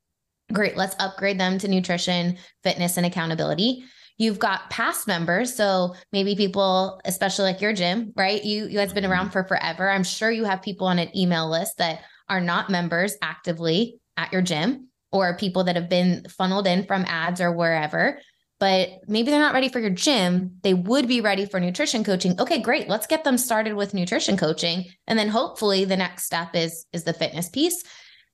Great, 0.52 0.76
let's 0.76 0.96
upgrade 0.98 1.38
them 1.38 1.58
to 1.58 1.68
nutrition, 1.68 2.36
fitness, 2.62 2.96
and 2.96 3.06
accountability. 3.06 3.84
You've 4.18 4.38
got 4.38 4.68
past 4.68 5.06
members, 5.06 5.54
so 5.54 5.94
maybe 6.12 6.34
people, 6.34 7.00
especially 7.04 7.44
like 7.44 7.60
your 7.60 7.72
gym, 7.72 8.12
right? 8.16 8.44
You 8.44 8.66
you 8.66 8.76
guys 8.76 8.92
been 8.92 9.06
around 9.06 9.26
mm-hmm. 9.26 9.32
for 9.32 9.44
forever. 9.44 9.88
I'm 9.88 10.04
sure 10.04 10.30
you 10.30 10.44
have 10.44 10.60
people 10.60 10.88
on 10.88 10.98
an 10.98 11.16
email 11.16 11.48
list 11.48 11.78
that 11.78 12.02
are 12.28 12.40
not 12.40 12.68
members 12.68 13.16
actively 13.22 13.98
at 14.16 14.32
your 14.32 14.42
gym, 14.42 14.88
or 15.12 15.36
people 15.36 15.64
that 15.64 15.76
have 15.76 15.88
been 15.88 16.26
funneled 16.28 16.66
in 16.66 16.84
from 16.84 17.04
ads 17.06 17.40
or 17.40 17.52
wherever. 17.52 18.20
But 18.60 19.08
maybe 19.08 19.30
they're 19.30 19.40
not 19.40 19.54
ready 19.54 19.70
for 19.70 19.80
your 19.80 19.90
gym. 19.90 20.58
They 20.62 20.74
would 20.74 21.08
be 21.08 21.22
ready 21.22 21.46
for 21.46 21.58
nutrition 21.58 22.04
coaching. 22.04 22.38
Okay, 22.38 22.60
great. 22.60 22.88
Let's 22.88 23.06
get 23.06 23.24
them 23.24 23.38
started 23.38 23.74
with 23.74 23.94
nutrition 23.94 24.36
coaching, 24.36 24.84
and 25.06 25.18
then 25.18 25.28
hopefully 25.28 25.84
the 25.86 25.96
next 25.96 26.24
step 26.24 26.54
is 26.54 26.86
is 26.92 27.04
the 27.04 27.14
fitness 27.14 27.48
piece. 27.48 27.82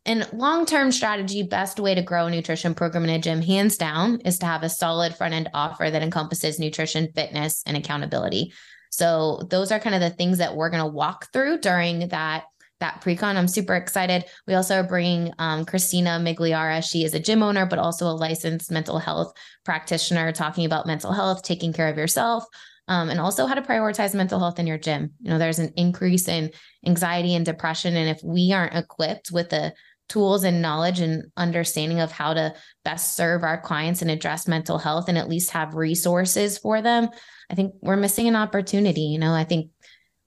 And 0.04 0.28
long 0.32 0.66
term 0.66 0.92
strategy, 0.92 1.42
best 1.42 1.80
way 1.80 1.94
to 1.94 2.02
grow 2.02 2.26
a 2.26 2.30
nutrition 2.30 2.74
program 2.74 3.04
in 3.04 3.10
a 3.10 3.18
gym, 3.18 3.42
hands 3.42 3.76
down, 3.76 4.20
is 4.24 4.38
to 4.38 4.46
have 4.46 4.62
a 4.62 4.68
solid 4.68 5.14
front 5.14 5.34
end 5.34 5.48
offer 5.52 5.90
that 5.90 6.02
encompasses 6.02 6.58
nutrition, 6.58 7.12
fitness, 7.14 7.62
and 7.66 7.76
accountability. 7.76 8.52
So, 8.90 9.42
those 9.50 9.72
are 9.72 9.80
kind 9.80 9.94
of 9.94 10.00
the 10.00 10.10
things 10.10 10.38
that 10.38 10.56
we're 10.56 10.70
going 10.70 10.82
to 10.82 10.86
walk 10.92 11.32
through 11.32 11.58
during 11.58 12.08
that 12.08 12.44
that 12.80 13.00
pre-con. 13.00 13.36
I'm 13.36 13.48
super 13.48 13.74
excited. 13.74 14.24
We 14.46 14.54
also 14.54 14.80
are 14.80 14.86
bringing 14.86 15.32
um, 15.38 15.64
Christina 15.64 16.20
Migliara. 16.20 16.82
She 16.88 17.04
is 17.04 17.14
a 17.14 17.20
gym 17.20 17.42
owner, 17.42 17.66
but 17.66 17.78
also 17.78 18.06
a 18.06 18.12
licensed 18.12 18.70
mental 18.70 18.98
health 18.98 19.32
practitioner, 19.64 20.32
talking 20.32 20.66
about 20.66 20.86
mental 20.86 21.12
health, 21.12 21.42
taking 21.42 21.72
care 21.72 21.88
of 21.88 21.96
yourself, 21.96 22.44
um, 22.88 23.08
and 23.08 23.18
also 23.20 23.46
how 23.46 23.54
to 23.54 23.62
prioritize 23.62 24.14
mental 24.14 24.38
health 24.38 24.58
in 24.58 24.66
your 24.66 24.78
gym. 24.78 25.12
You 25.20 25.30
know, 25.30 25.38
there's 25.38 25.58
an 25.58 25.72
increase 25.76 26.28
in 26.28 26.52
anxiety 26.86 27.34
and 27.34 27.44
depression, 27.44 27.96
and 27.96 28.10
if 28.10 28.22
we 28.22 28.52
aren't 28.52 28.76
equipped 28.76 29.30
with 29.32 29.48
the 29.48 29.72
tools 30.08 30.44
and 30.44 30.62
knowledge 30.62 31.00
and 31.00 31.24
understanding 31.36 32.00
of 32.00 32.12
how 32.12 32.32
to 32.32 32.54
best 32.84 33.16
serve 33.16 33.42
our 33.42 33.60
clients 33.60 34.02
and 34.02 34.10
address 34.10 34.46
mental 34.46 34.78
health 34.78 35.08
and 35.08 35.18
at 35.18 35.28
least 35.28 35.50
have 35.50 35.74
resources 35.74 36.58
for 36.58 36.80
them, 36.80 37.08
I 37.50 37.54
think 37.54 37.74
we're 37.80 37.96
missing 37.96 38.28
an 38.28 38.36
opportunity. 38.36 39.02
You 39.02 39.18
know, 39.18 39.32
I 39.32 39.44
think 39.44 39.70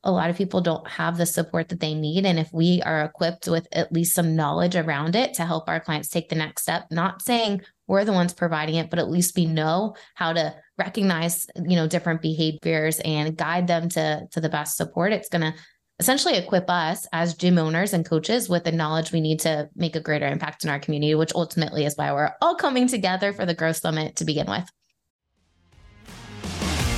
a 0.04 0.12
lot 0.12 0.30
of 0.30 0.38
people 0.38 0.62
don't 0.62 0.88
have 0.88 1.18
the 1.18 1.26
support 1.26 1.70
that 1.70 1.80
they 1.82 1.94
need. 1.94 2.26
And 2.26 2.40
if 2.40 2.50
we 2.54 2.82
are 2.86 3.04
equipped 3.04 3.48
with 3.48 3.68
at 3.72 3.92
least 3.92 4.16
some 4.16 4.36
knowledge 4.36 4.76
around 4.76 5.16
it 5.16 5.34
to 5.36 5.46
help 5.46 5.68
our 5.68 5.80
clients 5.80 6.10
take 6.10 6.30
the 6.30 6.36
next 6.36 6.62
step, 6.62 6.86
not 6.90 7.22
saying 7.22 7.62
we're 7.88 8.06
the 8.06 8.14
ones 8.14 8.34
providing 8.34 8.76
it, 8.76 8.90
but 8.90 9.00
at 9.00 9.10
least 9.10 9.36
we 9.36 9.46
know 9.46 9.96
how 10.16 10.32
to 10.32 10.56
recognize, 10.78 11.48
you 11.68 11.76
know, 11.76 11.88
different 11.88 12.22
behaviors 12.22 13.00
and 13.02 13.36
guide 13.36 13.68
them 13.68 13.90
to, 13.90 14.26
to 14.32 14.40
the 14.40 14.50
best 14.50 14.78
support, 14.78 15.12
it's 15.12 15.30
going 15.30 15.42
to 15.42 15.54
essentially 16.00 16.38
equip 16.38 16.70
us 16.70 17.06
as 17.12 17.34
gym 17.34 17.58
owners 17.58 17.92
and 17.92 18.06
coaches 18.06 18.48
with 18.48 18.64
the 18.64 18.72
knowledge 18.72 19.12
we 19.12 19.20
need 19.20 19.42
to 19.42 19.70
make 19.76 19.98
a 19.98 20.02
greater 20.02 20.28
impact 20.28 20.64
in 20.64 20.70
our 20.70 20.80
community, 20.80 21.14
which 21.14 21.34
ultimately 21.36 21.84
is 21.86 21.98
why 21.98 22.14
we're 22.14 22.32
all 22.42 22.56
coming 22.56 22.88
together 22.88 23.34
for 23.34 23.46
the 23.46 23.54
Growth 23.54 23.78
Summit 23.78 24.16
to 24.16 24.24
begin 24.24 24.48
with. 24.48 24.64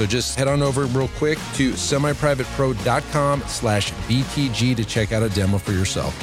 So 0.00 0.06
just 0.06 0.38
head 0.38 0.48
on 0.48 0.62
over 0.62 0.86
real 0.86 1.08
quick 1.18 1.36
to 1.56 1.72
semiprivatepro.com 1.72 3.42
slash 3.42 3.92
BTG 3.92 4.74
to 4.76 4.82
check 4.82 5.12
out 5.12 5.22
a 5.22 5.28
demo 5.28 5.58
for 5.58 5.72
yourself. 5.72 6.16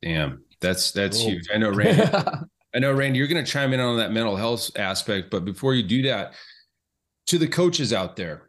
Damn, 0.00 0.42
that's 0.62 0.92
that's 0.92 1.18
cool. 1.18 1.32
huge. 1.32 1.48
I 1.52 1.58
know, 1.58 1.68
Randy. 1.68 2.10
I 2.74 2.78
know, 2.78 2.94
Randy, 2.94 3.18
you're 3.18 3.28
going 3.28 3.44
to 3.44 3.50
chime 3.50 3.74
in 3.74 3.80
on 3.80 3.98
that 3.98 4.12
mental 4.12 4.34
health 4.34 4.70
aspect, 4.76 5.30
but 5.30 5.44
before 5.44 5.74
you 5.74 5.82
do 5.82 6.00
that, 6.04 6.32
to 7.26 7.36
the 7.36 7.48
coaches 7.48 7.92
out 7.92 8.16
there, 8.16 8.48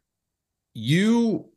you 0.74 1.50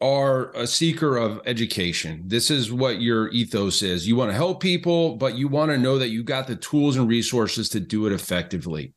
are 0.00 0.52
a 0.52 0.66
seeker 0.66 1.16
of 1.16 1.40
education. 1.46 2.22
This 2.26 2.50
is 2.50 2.70
what 2.70 3.00
your 3.00 3.30
ethos 3.30 3.82
is. 3.82 4.06
You 4.06 4.14
want 4.14 4.30
to 4.30 4.36
help 4.36 4.60
people, 4.60 5.16
but 5.16 5.36
you 5.36 5.48
want 5.48 5.70
to 5.70 5.78
know 5.78 5.98
that 5.98 6.10
you 6.10 6.22
got 6.22 6.46
the 6.46 6.56
tools 6.56 6.96
and 6.96 7.08
resources 7.08 7.68
to 7.70 7.80
do 7.80 8.06
it 8.06 8.12
effectively. 8.12 8.92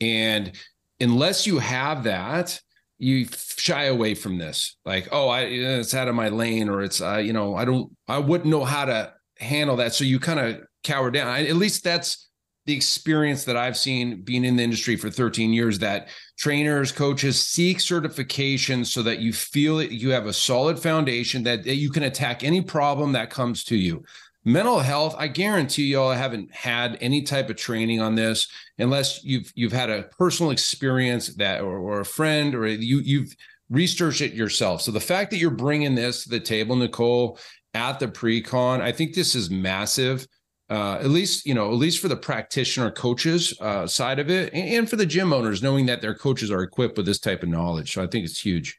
And 0.00 0.52
unless 1.00 1.46
you 1.46 1.58
have 1.58 2.04
that, 2.04 2.60
you 2.98 3.26
shy 3.56 3.84
away 3.84 4.14
from 4.14 4.38
this. 4.38 4.76
Like, 4.84 5.08
oh, 5.12 5.28
I 5.28 5.42
it's 5.42 5.94
out 5.94 6.08
of 6.08 6.14
my 6.14 6.28
lane, 6.28 6.68
or 6.68 6.82
it's 6.82 7.00
uh, 7.00 7.16
you 7.16 7.32
know, 7.32 7.54
I 7.56 7.64
don't, 7.64 7.90
I 8.08 8.18
wouldn't 8.18 8.50
know 8.50 8.64
how 8.64 8.84
to 8.84 9.12
handle 9.38 9.76
that. 9.76 9.94
So 9.94 10.04
you 10.04 10.20
kind 10.20 10.40
of 10.40 10.60
cower 10.84 11.10
down. 11.10 11.28
At 11.28 11.56
least 11.56 11.84
that's 11.84 12.28
the 12.66 12.74
experience 12.74 13.44
that 13.44 13.56
I've 13.56 13.76
seen 13.76 14.22
being 14.22 14.44
in 14.44 14.56
the 14.56 14.62
industry 14.62 14.96
for 14.96 15.10
13 15.10 15.52
years 15.52 15.78
that 15.80 16.08
trainers, 16.38 16.92
coaches 16.92 17.38
seek 17.38 17.78
certification 17.78 18.84
so 18.84 19.02
that 19.02 19.18
you 19.18 19.34
feel 19.34 19.76
that 19.78 19.92
you 19.92 20.10
have 20.10 20.26
a 20.26 20.32
solid 20.32 20.78
foundation 20.78 21.42
that, 21.42 21.64
that 21.64 21.76
you 21.76 21.90
can 21.90 22.04
attack 22.04 22.42
any 22.42 22.62
problem 22.62 23.12
that 23.12 23.28
comes 23.28 23.64
to 23.64 23.76
you 23.76 24.02
mental 24.44 24.80
health 24.80 25.14
i 25.18 25.26
guarantee 25.26 25.86
y'all 25.86 26.10
I 26.10 26.16
haven't 26.16 26.54
had 26.54 26.98
any 27.00 27.22
type 27.22 27.48
of 27.50 27.56
training 27.56 28.00
on 28.00 28.14
this 28.14 28.48
unless 28.78 29.24
you've 29.24 29.50
you've 29.54 29.72
had 29.72 29.90
a 29.90 30.04
personal 30.18 30.52
experience 30.52 31.34
that 31.36 31.60
or, 31.60 31.78
or 31.78 32.00
a 32.00 32.04
friend 32.04 32.54
or 32.54 32.66
you 32.66 33.00
you've 33.00 33.34
researched 33.70 34.20
it 34.20 34.34
yourself. 34.34 34.82
So 34.82 34.92
the 34.92 35.00
fact 35.00 35.30
that 35.30 35.38
you're 35.38 35.50
bringing 35.50 35.94
this 35.94 36.24
to 36.24 36.30
the 36.30 36.40
table 36.40 36.76
nicole 36.76 37.38
at 37.74 37.98
the 37.98 38.06
pre-con 38.06 38.80
i 38.80 38.92
think 38.92 39.14
this 39.14 39.34
is 39.34 39.50
massive 39.50 40.26
uh, 40.70 40.94
at 40.94 41.10
least 41.10 41.44
you 41.44 41.54
know 41.54 41.68
at 41.68 41.74
least 41.74 42.00
for 42.00 42.08
the 42.08 42.16
practitioner 42.16 42.90
coaches 42.90 43.52
uh, 43.60 43.86
side 43.86 44.18
of 44.18 44.30
it 44.30 44.52
and, 44.54 44.68
and 44.68 44.90
for 44.90 44.96
the 44.96 45.04
gym 45.04 45.32
owners 45.32 45.62
knowing 45.62 45.84
that 45.84 46.00
their 46.00 46.14
coaches 46.14 46.50
are 46.50 46.62
equipped 46.62 46.96
with 46.96 47.04
this 47.04 47.18
type 47.18 47.42
of 47.42 47.48
knowledge. 47.48 47.92
So 47.92 48.02
i 48.02 48.06
think 48.06 48.24
it's 48.24 48.40
huge 48.40 48.78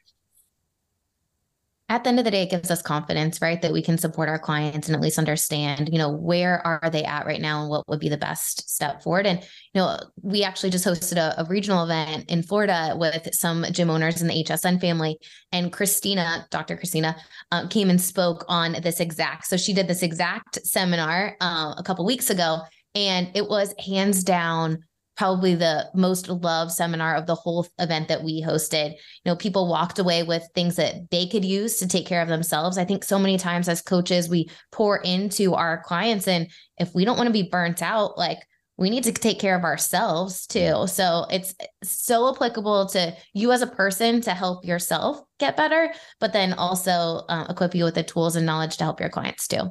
at 1.88 2.02
the 2.02 2.08
end 2.08 2.18
of 2.18 2.24
the 2.24 2.32
day, 2.32 2.42
it 2.42 2.50
gives 2.50 2.70
us 2.70 2.82
confidence, 2.82 3.40
right? 3.40 3.62
That 3.62 3.72
we 3.72 3.80
can 3.80 3.96
support 3.96 4.28
our 4.28 4.40
clients 4.40 4.88
and 4.88 4.96
at 4.96 5.00
least 5.00 5.18
understand, 5.18 5.88
you 5.92 5.98
know, 5.98 6.10
where 6.10 6.60
are 6.66 6.90
they 6.90 7.04
at 7.04 7.26
right 7.26 7.40
now 7.40 7.60
and 7.60 7.70
what 7.70 7.88
would 7.88 8.00
be 8.00 8.08
the 8.08 8.16
best 8.16 8.68
step 8.68 9.04
forward. 9.04 9.24
And, 9.24 9.40
you 9.40 9.80
know, 9.80 9.96
we 10.20 10.42
actually 10.42 10.70
just 10.70 10.84
hosted 10.84 11.16
a, 11.16 11.40
a 11.40 11.44
regional 11.44 11.84
event 11.84 12.28
in 12.28 12.42
Florida 12.42 12.96
with 12.98 13.28
some 13.32 13.64
gym 13.70 13.88
owners 13.88 14.20
in 14.20 14.26
the 14.26 14.44
HSN 14.44 14.80
family. 14.80 15.16
And 15.52 15.72
Christina, 15.72 16.48
Dr. 16.50 16.76
Christina, 16.76 17.16
um, 17.52 17.68
came 17.68 17.88
and 17.88 18.00
spoke 18.00 18.44
on 18.48 18.72
this 18.82 18.98
exact. 18.98 19.46
So 19.46 19.56
she 19.56 19.72
did 19.72 19.86
this 19.86 20.02
exact 20.02 20.66
seminar 20.66 21.36
uh, 21.40 21.74
a 21.76 21.82
couple 21.84 22.04
weeks 22.04 22.30
ago. 22.30 22.62
And 22.96 23.30
it 23.34 23.48
was 23.48 23.74
hands 23.78 24.24
down 24.24 24.82
probably 25.16 25.54
the 25.54 25.88
most 25.94 26.28
loved 26.28 26.72
seminar 26.72 27.14
of 27.14 27.26
the 27.26 27.34
whole 27.34 27.66
event 27.78 28.08
that 28.08 28.22
we 28.22 28.42
hosted. 28.42 28.92
You 28.92 28.98
know, 29.24 29.36
people 29.36 29.68
walked 29.68 29.98
away 29.98 30.22
with 30.22 30.48
things 30.54 30.76
that 30.76 31.10
they 31.10 31.26
could 31.26 31.44
use 31.44 31.78
to 31.78 31.88
take 31.88 32.06
care 32.06 32.22
of 32.22 32.28
themselves. 32.28 32.78
I 32.78 32.84
think 32.84 33.02
so 33.02 33.18
many 33.18 33.38
times 33.38 33.68
as 33.68 33.82
coaches, 33.82 34.28
we 34.28 34.50
pour 34.72 34.98
into 34.98 35.54
our 35.54 35.82
clients. 35.82 36.28
And 36.28 36.48
if 36.78 36.94
we 36.94 37.04
don't 37.04 37.16
want 37.16 37.28
to 37.28 37.32
be 37.32 37.48
burnt 37.48 37.82
out, 37.82 38.18
like 38.18 38.38
we 38.76 38.90
need 38.90 39.04
to 39.04 39.12
take 39.12 39.38
care 39.38 39.56
of 39.56 39.64
ourselves 39.64 40.46
too. 40.46 40.86
So 40.86 41.26
it's 41.30 41.54
so 41.82 42.34
applicable 42.34 42.86
to 42.90 43.16
you 43.32 43.52
as 43.52 43.62
a 43.62 43.66
person 43.66 44.20
to 44.22 44.32
help 44.32 44.66
yourself 44.66 45.20
get 45.38 45.56
better, 45.56 45.92
but 46.20 46.34
then 46.34 46.52
also 46.52 47.24
uh, 47.28 47.46
equip 47.48 47.74
you 47.74 47.84
with 47.84 47.94
the 47.94 48.02
tools 48.02 48.36
and 48.36 48.44
knowledge 48.44 48.76
to 48.76 48.84
help 48.84 49.00
your 49.00 49.08
clients 49.08 49.48
too. 49.48 49.70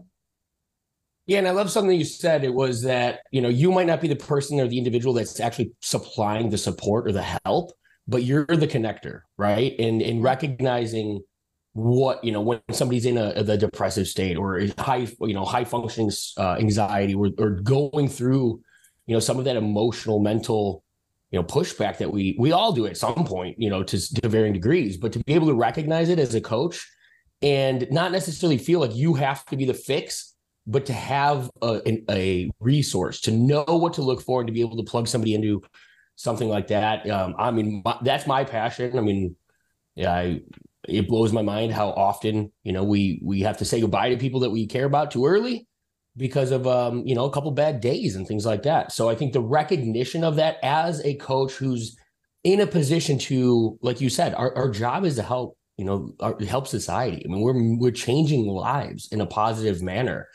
Yeah, 1.28 1.40
and 1.40 1.48
I 1.48 1.52
love 1.52 1.72
something 1.72 1.98
you 1.98 2.06
said. 2.06 2.44
It 2.44 2.54
was 2.54 2.84
that, 2.84 3.22
you 3.32 3.42
know, 3.42 3.50
you 3.50 3.72
might 3.72 3.88
not 3.88 4.00
be 4.00 4.08
the 4.08 4.16
person 4.16 4.60
or 4.60 4.68
the 4.68 4.78
individual 4.78 5.14
that's 5.14 5.40
actually 5.40 5.72
supplying 5.82 6.50
the 6.50 6.58
support 6.58 7.08
or 7.08 7.12
the 7.12 7.26
help, 7.46 7.72
but 8.08 8.24
you're 8.24 8.46
the 8.46 8.68
connector, 8.68 9.22
right? 9.38 9.74
And 9.80 10.04
in 10.04 10.22
recognizing 10.22 11.22
what, 11.74 12.24
you 12.24 12.32
know, 12.32 12.42
when 12.42 12.62
somebody's 12.72 13.06
in 13.06 13.18
a 13.18 13.44
the 13.44 13.58
depressive 13.58 14.08
state 14.08 14.38
or 14.38 14.62
high, 14.78 15.08
you 15.20 15.34
know, 15.34 15.46
high 15.46 15.64
functioning 15.64 16.12
uh, 16.38 16.58
anxiety 16.60 17.16
or, 17.16 17.32
or 17.40 17.50
going 17.50 18.08
through, 18.08 18.62
you 19.08 19.16
know, 19.16 19.20
some 19.20 19.40
of 19.40 19.46
that 19.46 19.56
emotional, 19.56 20.20
mental, 20.20 20.84
you 21.32 21.40
know, 21.40 21.44
pushback 21.44 21.98
that 21.98 22.14
we 22.14 22.36
we 22.40 22.52
all 22.52 22.72
do 22.72 22.86
at 22.86 22.98
some 22.98 23.26
point, 23.26 23.56
you 23.58 23.72
know, 23.72 23.82
to, 23.82 24.14
to 24.22 24.30
varying 24.30 24.54
degrees, 24.54 24.96
but 24.96 25.12
to 25.14 25.20
be 25.24 25.34
able 25.34 25.48
to 25.48 25.56
recognize 25.56 26.10
it 26.10 26.20
as 26.20 26.36
a 26.36 26.42
coach 26.42 26.88
and 27.42 27.88
not 27.90 28.12
necessarily 28.12 28.60
feel 28.60 28.80
like 28.80 28.96
you 28.96 29.16
have 29.16 29.44
to 29.48 29.58
be 29.58 29.66
the 29.66 29.74
fix 29.74 30.35
but 30.68 30.86
to 30.88 30.94
have 30.94 31.50
a, 31.62 32.04
a 32.10 32.50
resource 32.60 33.22
to 33.22 33.32
know 33.32 33.64
what 33.68 33.94
to 33.94 34.02
look 34.02 34.22
for 34.22 34.42
and 34.42 34.48
to 34.48 34.54
be 34.54 34.62
able 34.62 34.78
to 34.78 34.90
plug 34.90 35.08
somebody 35.08 35.36
into 35.36 35.62
something 36.16 36.50
like 36.50 36.68
that 36.68 37.10
um, 37.10 37.36
i 37.38 37.52
mean 37.52 37.82
my, 37.84 37.98
that's 38.02 38.28
my 38.28 38.44
passion 38.44 38.98
i 38.98 39.02
mean 39.02 39.36
yeah 39.96 40.14
I, 40.14 40.42
it 40.88 41.08
blows 41.08 41.34
my 41.34 41.42
mind 41.42 41.74
how 41.74 41.90
often 41.90 42.52
you 42.64 42.72
know 42.72 42.84
we 42.84 43.20
we 43.24 43.42
have 43.42 43.58
to 43.58 43.66
say 43.66 43.82
goodbye 43.82 44.10
to 44.10 44.18
people 44.18 44.42
that 44.42 44.52
we 44.52 44.68
care 44.68 44.86
about 44.86 45.12
too 45.12 45.26
early 45.26 45.68
because 46.18 46.52
of 46.52 46.66
um, 46.68 47.06
you 47.06 47.16
know, 47.16 47.26
a 47.26 47.32
couple 47.32 47.52
bad 47.52 47.82
days 47.82 48.16
and 48.16 48.28
things 48.28 48.46
like 48.46 48.64
that. 48.64 48.92
So 48.92 49.10
I 49.10 49.16
think 49.16 49.34
the 49.34 49.42
recognition 49.42 50.24
of 50.24 50.38
that 50.38 50.58
as 50.64 51.04
a 51.04 51.16
coach 51.16 51.54
who's 51.54 51.98
in 52.44 52.62
a 52.62 52.68
position 52.68 53.18
to, 53.18 53.78
like 53.82 54.00
you 54.02 54.10
said, 54.10 54.34
our, 54.36 54.56
our 54.56 54.70
job 54.70 55.04
is 55.04 55.16
to 55.16 55.24
help, 55.24 55.58
you 55.78 55.86
know, 55.86 56.14
our, 56.20 56.40
help 56.44 56.68
society. 56.68 57.26
I 57.26 57.28
mean, 57.28 57.42
we're 57.42 57.78
we're 57.78 57.92
changing 57.92 58.48
lives 58.48 59.10
in 59.12 59.22
a 59.22 59.26
positive 59.26 59.82
manner. 59.82 60.28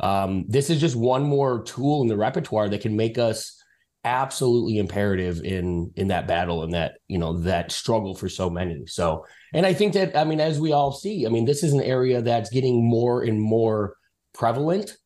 Um, 0.00 0.44
this 0.48 0.70
is 0.70 0.80
just 0.80 0.96
one 0.96 1.24
more 1.24 1.62
tool 1.62 2.02
in 2.02 2.08
the 2.08 2.16
repertoire 2.16 2.68
that 2.68 2.80
can 2.80 2.96
make 2.96 3.18
us 3.18 3.58
absolutely 4.04 4.78
imperative 4.78 5.42
in 5.44 5.92
in 5.96 6.08
that 6.08 6.28
battle 6.28 6.62
and 6.62 6.72
that 6.72 6.94
you 7.08 7.18
know 7.18 7.38
that 7.40 7.72
struggle 7.72 8.14
for 8.14 8.28
so 8.28 8.48
many. 8.48 8.86
So 8.86 9.26
and 9.52 9.66
i 9.66 9.74
think 9.74 9.92
that 9.94 10.16
i 10.16 10.24
mean 10.24 10.40
as 10.40 10.60
we 10.60 10.72
all 10.72 10.92
see 10.92 11.26
i 11.26 11.28
mean 11.28 11.44
this 11.44 11.62
is 11.62 11.72
an 11.72 11.82
area 11.82 12.22
that's 12.22 12.50
getting 12.50 12.88
more 12.88 13.22
and 13.22 13.40
more 13.40 13.96
prevalent. 14.32 14.96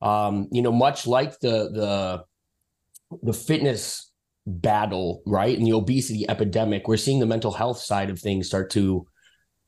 Um 0.00 0.48
you 0.50 0.60
know 0.60 0.72
much 0.72 1.06
like 1.06 1.38
the 1.38 1.70
the 1.70 2.24
the 3.22 3.32
fitness 3.32 4.10
battle 4.46 5.22
right 5.24 5.56
and 5.56 5.66
the 5.66 5.72
obesity 5.72 6.28
epidemic 6.28 6.88
we're 6.88 6.96
seeing 6.96 7.20
the 7.20 7.26
mental 7.26 7.52
health 7.52 7.78
side 7.78 8.10
of 8.10 8.18
things 8.18 8.48
start 8.48 8.70
to 8.70 9.06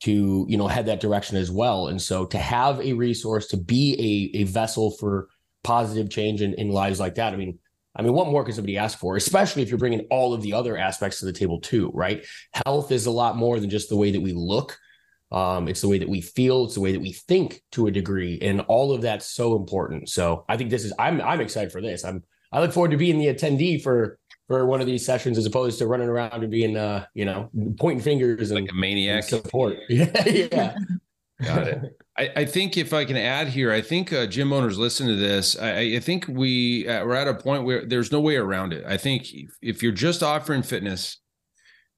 to 0.01 0.45
you 0.49 0.57
know 0.57 0.67
head 0.67 0.87
that 0.87 0.99
direction 0.99 1.37
as 1.37 1.49
well 1.49 1.87
and 1.87 2.01
so 2.01 2.25
to 2.25 2.37
have 2.37 2.79
a 2.81 2.93
resource 2.93 3.47
to 3.47 3.57
be 3.57 4.31
a, 4.33 4.39
a 4.39 4.43
vessel 4.43 4.91
for 4.91 5.29
positive 5.63 6.09
change 6.09 6.41
in, 6.41 6.53
in 6.55 6.69
lives 6.69 6.99
like 6.99 7.15
that 7.15 7.33
i 7.33 7.35
mean 7.35 7.57
I 7.95 8.01
mean, 8.01 8.13
what 8.13 8.27
more 8.27 8.43
can 8.43 8.53
somebody 8.53 8.77
ask 8.77 8.99
for, 8.99 9.15
especially 9.15 9.61
if 9.61 9.69
you're 9.69 9.77
bringing 9.77 10.05
all 10.11 10.33
of 10.33 10.41
the 10.41 10.53
other 10.53 10.77
aspects 10.77 11.19
to 11.19 11.25
the 11.25 11.33
table 11.33 11.61
too, 11.61 11.91
right? 11.93 12.25
Health 12.65 12.91
is 12.91 13.05
a 13.05 13.11
lot 13.11 13.37
more 13.37 13.59
than 13.59 13.69
just 13.69 13.89
the 13.89 13.95
way 13.95 14.11
that 14.11 14.21
we 14.21 14.33
look. 14.33 14.77
Um, 15.31 15.67
it's 15.67 15.81
the 15.81 15.87
way 15.87 15.97
that 15.97 16.09
we 16.09 16.21
feel, 16.21 16.65
it's 16.65 16.75
the 16.75 16.81
way 16.81 16.91
that 16.91 17.01
we 17.01 17.13
think 17.13 17.61
to 17.71 17.87
a 17.87 17.91
degree, 17.91 18.37
and 18.41 18.61
all 18.61 18.93
of 18.93 19.01
that's 19.01 19.27
so 19.27 19.55
important. 19.55 20.09
So 20.09 20.45
I 20.47 20.57
think 20.57 20.69
this 20.69 20.85
is 20.85 20.93
I'm 20.99 21.19
I'm 21.21 21.41
excited 21.41 21.71
for 21.71 21.81
this. 21.81 22.05
I'm 22.05 22.23
I 22.51 22.59
look 22.59 22.73
forward 22.73 22.91
to 22.91 22.97
being 22.97 23.17
the 23.17 23.33
attendee 23.33 23.81
for 23.81 24.19
for 24.47 24.65
one 24.65 24.81
of 24.81 24.87
these 24.87 25.05
sessions 25.05 25.37
as 25.37 25.45
opposed 25.45 25.79
to 25.79 25.87
running 25.87 26.07
around 26.07 26.31
and 26.33 26.51
being 26.51 26.77
uh 26.77 27.05
you 27.13 27.25
know 27.25 27.49
pointing 27.79 28.03
fingers 28.03 28.51
and 28.51 28.61
like 28.61 28.71
a 28.71 28.75
maniac 28.75 29.23
support. 29.23 29.77
yeah, 29.89 30.11
yeah. 30.27 30.75
Got 31.43 31.67
it. 31.67 31.97
I, 32.17 32.31
I, 32.37 32.45
think 32.45 32.77
if 32.77 32.93
I 32.93 33.03
can 33.03 33.17
add 33.17 33.49
here, 33.49 33.69
I 33.69 33.81
think 33.81 34.13
uh, 34.13 34.25
gym 34.25 34.53
owners 34.53 34.77
listen 34.77 35.07
to 35.07 35.15
this. 35.15 35.59
I, 35.59 35.79
I 35.79 35.99
think 35.99 36.27
we 36.29 36.87
uh, 36.87 37.05
we're 37.05 37.15
at 37.15 37.27
a 37.27 37.33
point 37.33 37.65
where 37.65 37.85
there's 37.85 38.09
no 38.09 38.21
way 38.21 38.37
around 38.37 38.71
it. 38.71 38.85
I 38.87 38.95
think 38.95 39.33
if, 39.33 39.51
if 39.61 39.83
you're 39.83 39.91
just 39.91 40.23
offering 40.23 40.63
fitness, 40.63 41.17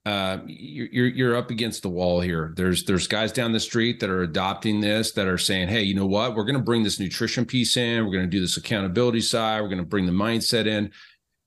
uh, 0.08 0.40
you're 0.48 1.08
you're 1.08 1.36
up 1.36 1.52
against 1.52 1.84
the 1.84 1.90
wall 1.90 2.20
here. 2.20 2.54
There's 2.56 2.86
there's 2.86 3.06
guys 3.06 3.32
down 3.32 3.52
the 3.52 3.60
street 3.60 4.00
that 4.00 4.10
are 4.10 4.24
adopting 4.24 4.82
this 4.82 5.12
that 5.12 5.28
are 5.28 5.38
saying, 5.38 5.68
hey, 5.68 5.84
you 5.84 5.94
know 5.94 6.08
what? 6.08 6.34
We're 6.34 6.46
going 6.46 6.56
to 6.56 6.64
bring 6.64 6.82
this 6.82 7.00
nutrition 7.00 7.46
piece 7.46 7.78
in. 7.78 8.04
We're 8.04 8.14
going 8.14 8.26
to 8.26 8.30
do 8.30 8.40
this 8.40 8.58
accountability 8.58 9.22
side. 9.22 9.62
We're 9.62 9.70
going 9.70 9.78
to 9.80 9.84
bring 9.84 10.08
the 10.08 10.12
mindset 10.14 10.66
in. 10.66 10.92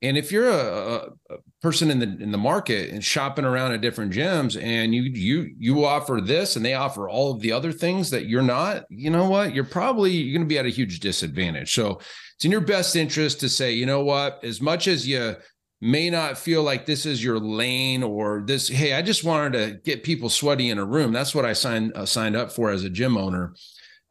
And 0.02 0.16
if 0.16 0.32
you're 0.32 0.48
a, 0.48 1.10
a, 1.30 1.36
person 1.60 1.90
in 1.90 1.98
the 1.98 2.06
in 2.06 2.32
the 2.32 2.38
market 2.38 2.88
and 2.88 3.04
shopping 3.04 3.44
around 3.44 3.72
at 3.72 3.82
different 3.82 4.12
gyms, 4.12 4.60
and 4.60 4.94
you 4.94 5.02
you 5.02 5.54
you 5.58 5.84
offer 5.84 6.20
this 6.22 6.56
and 6.56 6.64
they 6.64 6.72
offer 6.72 7.08
all 7.08 7.32
of 7.32 7.40
the 7.40 7.52
other 7.52 7.70
things 7.70 8.08
that 8.10 8.26
you're 8.26 8.40
not, 8.40 8.86
you 8.88 9.10
know 9.10 9.28
what? 9.28 9.54
You're 9.54 9.64
probably 9.64 10.12
you're 10.12 10.38
going 10.38 10.48
to 10.48 10.52
be 10.52 10.58
at 10.58 10.64
a 10.64 10.70
huge 10.70 11.00
disadvantage. 11.00 11.74
So 11.74 12.00
it's 12.34 12.46
in 12.46 12.50
your 12.50 12.62
best 12.62 12.96
interest 12.96 13.40
to 13.40 13.48
say, 13.50 13.72
you 13.72 13.84
know 13.84 14.02
what? 14.02 14.42
As 14.42 14.62
much 14.62 14.88
as 14.88 15.06
you 15.06 15.36
may 15.82 16.08
not 16.08 16.38
feel 16.38 16.62
like 16.62 16.86
this 16.86 17.04
is 17.04 17.22
your 17.22 17.38
lane 17.38 18.02
or 18.02 18.42
this, 18.46 18.68
hey, 18.68 18.94
I 18.94 19.02
just 19.02 19.24
wanted 19.24 19.52
to 19.52 19.80
get 19.82 20.02
people 20.02 20.28
sweaty 20.28 20.70
in 20.70 20.78
a 20.78 20.84
room. 20.84 21.12
That's 21.12 21.34
what 21.34 21.44
I 21.44 21.52
signed 21.52 21.92
uh, 21.94 22.06
signed 22.06 22.36
up 22.36 22.52
for 22.52 22.70
as 22.70 22.84
a 22.84 22.90
gym 22.90 23.18
owner 23.18 23.54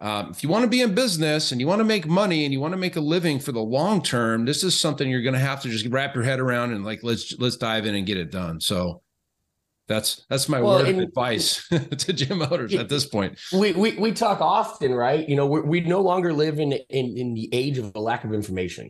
um, 0.02 0.32
if 0.32 0.44
you 0.44 0.50
want 0.50 0.64
to 0.64 0.70
be 0.70 0.82
in 0.82 0.96
business 0.96 1.52
and 1.52 1.60
you 1.60 1.68
want 1.68 1.80
to 1.80 1.86
make 1.86 2.08
money 2.08 2.46
and 2.46 2.54
you 2.54 2.62
want 2.62 2.74
to 2.74 2.78
make 2.78 2.96
a 2.96 3.02
living 3.02 3.40
for 3.40 3.52
the 3.52 3.60
long 3.60 4.02
term, 4.02 4.46
this 4.46 4.64
is 4.64 4.80
something 4.80 5.10
you're 5.10 5.22
going 5.22 5.34
to 5.34 5.40
have 5.40 5.62
to 5.64 5.70
just 5.70 5.86
wrap 5.88 6.16
your 6.16 6.24
head 6.24 6.40
around 6.40 6.72
and 6.72 6.86
like 6.86 7.04
let's 7.04 7.38
let's 7.38 7.58
dive 7.58 7.86
in 7.86 7.96
and 7.96 8.06
get 8.06 8.18
it 8.18 8.32
done. 8.32 8.62
So 8.62 9.02
that's 9.88 10.26
that's 10.30 10.48
my 10.48 10.62
well, 10.62 10.78
word 10.78 10.88
of 10.88 11.00
advice 11.00 11.68
to 11.98 12.14
gym 12.14 12.42
owners 12.42 12.74
at 12.76 12.88
this 12.88 13.06
point. 13.06 13.38
We 13.52 13.74
we 13.74 13.98
we 13.98 14.12
talk 14.14 14.40
often, 14.40 14.94
right? 14.94 15.28
You 15.28 15.36
know, 15.36 15.48
we 15.48 15.62
we 15.62 15.82
no 15.82 16.00
longer 16.00 16.32
live 16.32 16.60
in 16.60 16.72
in 16.72 17.18
in 17.18 17.34
the 17.34 17.50
age 17.52 17.78
of 17.78 17.92
a 17.94 18.00
lack 18.00 18.24
of 18.24 18.34
information. 18.34 18.90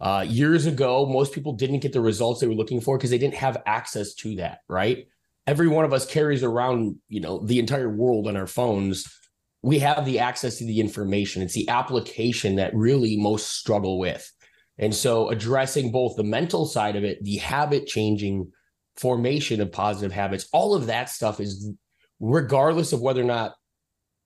Uh, 0.00 0.24
years 0.26 0.64
ago, 0.64 1.04
most 1.04 1.32
people 1.34 1.52
didn't 1.52 1.80
get 1.80 1.92
the 1.92 2.00
results 2.00 2.40
they 2.40 2.46
were 2.46 2.54
looking 2.54 2.80
for 2.80 2.96
because 2.96 3.10
they 3.10 3.18
didn't 3.18 3.34
have 3.34 3.60
access 3.66 4.14
to 4.14 4.36
that, 4.36 4.60
right? 4.68 5.08
Every 5.46 5.66
one 5.66 5.84
of 5.84 5.92
us 5.92 6.06
carries 6.06 6.44
around, 6.44 6.96
you 7.08 7.20
know, 7.20 7.40
the 7.40 7.58
entire 7.58 7.88
world 7.88 8.28
on 8.28 8.36
our 8.36 8.46
phones 8.46 9.17
we 9.62 9.78
have 9.80 10.04
the 10.04 10.20
access 10.20 10.58
to 10.58 10.64
the 10.64 10.80
information. 10.80 11.42
It's 11.42 11.54
the 11.54 11.68
application 11.68 12.56
that 12.56 12.74
really 12.74 13.16
most 13.16 13.56
struggle 13.56 13.98
with. 13.98 14.30
And 14.78 14.94
so 14.94 15.28
addressing 15.28 15.90
both 15.90 16.16
the 16.16 16.24
mental 16.24 16.64
side 16.66 16.94
of 16.94 17.04
it, 17.04 17.22
the 17.24 17.36
habit 17.38 17.86
changing 17.86 18.52
formation 18.96 19.60
of 19.60 19.72
positive 19.72 20.12
habits, 20.12 20.48
all 20.52 20.74
of 20.74 20.86
that 20.86 21.08
stuff 21.08 21.40
is 21.40 21.72
regardless 22.20 22.92
of 22.92 23.00
whether 23.00 23.20
or 23.20 23.24
not 23.24 23.54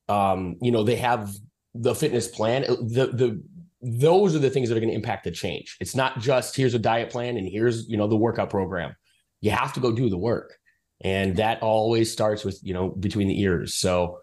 um, 0.09 0.57
you 0.61 0.71
know, 0.71 0.83
they 0.83 0.97
have 0.97 1.35
the 1.75 1.95
fitness 1.95 2.29
plan, 2.29 2.63
the 2.63 3.11
the 3.13 3.43
those 3.81 4.37
are 4.37 4.39
the 4.39 4.51
things 4.51 4.69
that 4.69 4.77
are 4.77 4.81
going 4.81 4.91
to 4.91 4.95
impact 4.95 5.25
the 5.25 5.31
change. 5.31 5.77
It's 5.81 5.97
not 5.97 6.21
just 6.21 6.55
here's 6.55 6.75
a 6.75 6.79
diet 6.79 7.11
plan 7.11 7.37
and 7.37 7.49
here's, 7.49 7.89
you 7.89 7.97
know, 7.97 8.07
the 8.07 8.17
workout 8.17 8.49
program. 8.49 8.95
You 9.41 9.51
have 9.51 9.73
to 9.73 9.81
go 9.81 9.91
do 9.91 10.09
the 10.09 10.19
work. 10.19 10.57
And 11.01 11.37
that 11.39 11.63
always 11.63 12.13
starts 12.13 12.45
with, 12.45 12.61
you 12.63 12.75
know, 12.75 12.91
between 12.91 13.27
the 13.27 13.41
ears. 13.41 13.75
So 13.75 14.19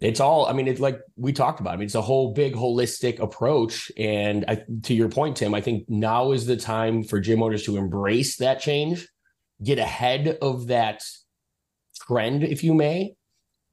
it's 0.00 0.20
all 0.20 0.46
i 0.46 0.52
mean 0.52 0.68
it's 0.68 0.80
like 0.80 1.00
we 1.16 1.32
talked 1.32 1.60
about 1.60 1.74
i 1.74 1.76
mean 1.76 1.86
it's 1.86 1.94
a 1.94 2.02
whole 2.02 2.32
big 2.32 2.54
holistic 2.54 3.18
approach. 3.18 3.90
And 3.96 4.44
I, 4.46 4.62
to 4.84 4.94
your 4.94 5.08
point 5.08 5.36
tim 5.36 5.54
i 5.54 5.60
think 5.60 5.88
now 5.88 6.32
is 6.32 6.46
the 6.46 6.56
time 6.56 7.02
for 7.02 7.20
gym 7.20 7.42
owners 7.42 7.64
to 7.64 7.76
embrace 7.76 8.36
that 8.36 8.60
change 8.60 9.08
get 9.62 9.78
ahead 9.78 10.38
of 10.40 10.68
that 10.68 11.02
trend 12.06 12.44
if 12.44 12.62
you 12.62 12.74
may 12.74 13.14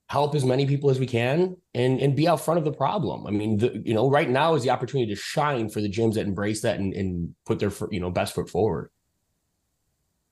help 0.07 0.35
as 0.35 0.45
many 0.45 0.67
people 0.67 0.89
as 0.89 0.99
we 0.99 1.07
can 1.07 1.55
and 1.73 1.99
and 1.99 2.15
be 2.15 2.27
out 2.27 2.39
front 2.39 2.59
of 2.59 2.63
the 2.63 2.71
problem. 2.71 3.25
I 3.25 3.31
mean 3.31 3.57
the, 3.57 3.81
you 3.83 3.93
know 3.93 4.09
right 4.09 4.29
now 4.29 4.53
is 4.55 4.63
the 4.63 4.69
opportunity 4.69 5.13
to 5.13 5.19
shine 5.19 5.69
for 5.69 5.81
the 5.81 5.89
gyms 5.89 6.13
that 6.13 6.27
embrace 6.27 6.61
that 6.61 6.79
and, 6.79 6.93
and 6.93 7.35
put 7.45 7.59
their 7.59 7.71
you 7.89 7.99
know 7.99 8.11
best 8.11 8.35
foot 8.35 8.49
forward 8.49 8.91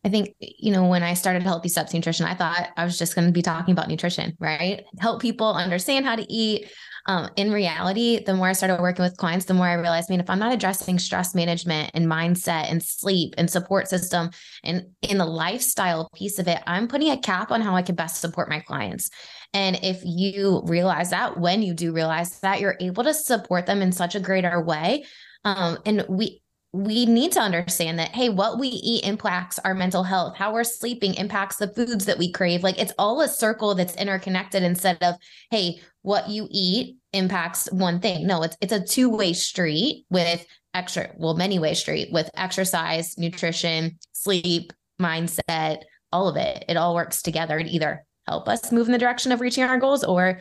I 0.04 0.10
think, 0.10 0.36
you 0.40 0.72
know, 0.72 0.88
when 0.88 1.04
I 1.04 1.14
started 1.14 1.44
Healthy 1.44 1.70
Steps 1.70 1.94
Nutrition, 1.94 2.26
I 2.26 2.36
thought 2.36 2.70
I 2.76 2.84
was 2.84 3.00
just 3.00 3.16
going 3.16 3.28
to 3.28 3.32
be 3.32 3.42
talking 3.42 3.72
about 3.72 3.88
nutrition, 3.88 4.36
right? 4.40 4.84
Help 5.00 5.22
people 5.22 5.54
understand 5.54 6.06
how 6.06 6.16
to 6.16 6.34
eat. 6.34 6.70
Um, 7.06 7.30
in 7.36 7.52
reality, 7.52 8.24
the 8.24 8.34
more 8.34 8.48
I 8.48 8.54
started 8.54 8.80
working 8.80 9.04
with 9.04 9.18
clients, 9.18 9.46
the 9.46 9.54
more 9.54 9.68
I 9.68 9.74
realized, 9.74 10.10
I 10.10 10.14
mean, 10.14 10.20
if 10.22 10.30
I'm 10.30 10.40
not 10.40 10.54
addressing 10.54 11.00
stress 11.00 11.36
management 11.36 11.92
and 11.94 12.06
mindset 12.06 12.72
and 12.72 12.82
sleep 12.82 13.34
and 13.38 13.50
support 13.50 13.90
system 13.90 14.30
and 14.64 14.86
in 15.02 15.18
the 15.18 15.26
lifestyle 15.26 16.10
piece 16.16 16.40
of 16.40 16.48
it, 16.48 16.62
I'm 16.66 16.88
putting 16.88 17.12
a 17.12 17.20
cap 17.20 17.52
on 17.52 17.62
how 17.62 17.76
I 17.76 17.82
can 17.82 17.96
best 17.96 18.22
support 18.22 18.50
my 18.50 18.60
clients. 18.60 19.10
And 19.54 19.80
if 19.84 20.02
you 20.04 20.62
realize 20.66 21.10
that, 21.10 21.38
when 21.38 21.62
you 21.62 21.74
do 21.74 21.94
realize 21.94 22.40
that, 22.40 22.62
you're 22.62 22.78
able 22.80 23.04
to 23.04 23.14
support 23.14 23.66
them 23.66 23.82
in 23.82 23.92
such 23.92 24.16
a 24.16 24.22
greater 24.22 24.62
way. 24.62 25.04
Um, 25.44 25.80
and 25.86 26.06
we 26.08 26.42
we 26.74 27.06
need 27.06 27.32
to 27.32 27.40
understand 27.40 28.00
that 28.00 28.10
hey 28.16 28.30
what 28.30 28.58
we 28.58 28.68
eat 28.68 29.06
impacts 29.06 29.60
our 29.60 29.76
mental 29.76 30.04
health. 30.04 30.36
How 30.36 30.52
we're 30.52 30.64
sleeping 30.64 31.14
impacts 31.14 31.58
the 31.58 31.68
foods 31.68 32.06
that 32.06 32.18
we 32.18 32.32
crave. 32.32 32.64
Like 32.64 32.80
it's 32.80 32.94
all 32.98 33.22
a 33.22 33.28
circle 33.28 33.76
that's 33.76 33.96
interconnected 33.96 34.64
instead 34.64 34.98
of 35.02 35.16
hey 35.52 35.80
what 36.02 36.30
you 36.30 36.48
eat 36.50 36.98
impacts 37.14 37.72
one 37.72 38.00
thing. 38.00 38.26
No 38.26 38.42
it's 38.42 38.58
it's 38.60 38.74
a 38.74 38.84
two-way 38.84 39.34
street 39.34 40.06
with 40.10 40.46
extra 40.74 41.12
well 41.16 41.36
many 41.36 41.60
way 41.60 41.76
street 41.76 42.12
with 42.12 42.30
exercise 42.36 43.20
nutrition 43.20 44.00
sleep 44.12 44.74
mindset 45.00 45.84
all 46.12 46.28
of 46.28 46.38
it. 46.38 46.66
It 46.68 46.78
all 46.78 46.96
works 46.96 47.22
together 47.22 47.58
and 47.58 47.70
either 47.70 48.04
help 48.28 48.48
us 48.48 48.72
move 48.72 48.88
in 48.88 48.94
the 48.94 48.98
direction 48.98 49.32
of 49.32 49.42
reaching 49.42 49.64
our 49.64 49.80
goals 49.80 50.04
or 50.04 50.40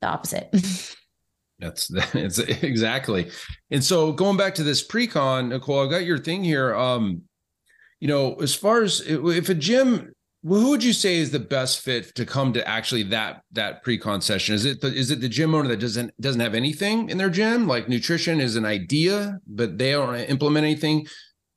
the 0.00 0.06
opposite 0.06 0.50
That's 1.58 1.90
it's 2.14 2.38
exactly. 2.38 3.30
And 3.70 3.82
so 3.82 4.12
going 4.12 4.36
back 4.36 4.54
to 4.56 4.62
this 4.62 4.82
pre-con, 4.82 5.50
Nicole, 5.50 5.80
I've 5.80 5.90
got 5.90 6.04
your 6.04 6.18
thing 6.18 6.44
here. 6.44 6.74
Um, 6.74 7.22
you 8.00 8.08
know, 8.08 8.34
as 8.34 8.54
far 8.54 8.82
as 8.82 9.02
if 9.06 9.48
a 9.48 9.54
gym, 9.54 10.12
who 10.44 10.70
would 10.70 10.84
you 10.84 10.92
say 10.92 11.16
is 11.16 11.32
the 11.32 11.40
best 11.40 11.80
fit 11.80 12.14
to 12.14 12.24
come 12.24 12.52
to 12.52 12.66
actually 12.66 13.02
that 13.04 13.42
that 13.52 13.82
pre-con 13.82 14.20
session? 14.20 14.54
Is 14.54 14.64
it 14.64 14.80
the, 14.80 14.88
is 14.88 15.10
it 15.10 15.20
the 15.20 15.28
gym 15.28 15.54
owner 15.54 15.68
that 15.68 15.80
doesn't 15.80 16.12
doesn't 16.20 16.40
have 16.40 16.54
anything 16.54 17.10
in 17.10 17.18
their 17.18 17.30
gym? 17.30 17.66
Like 17.66 17.88
nutrition 17.88 18.40
is 18.40 18.54
an 18.56 18.64
idea, 18.64 19.38
but 19.46 19.78
they 19.78 19.92
don't 19.92 20.14
implement 20.16 20.64
anything. 20.64 21.06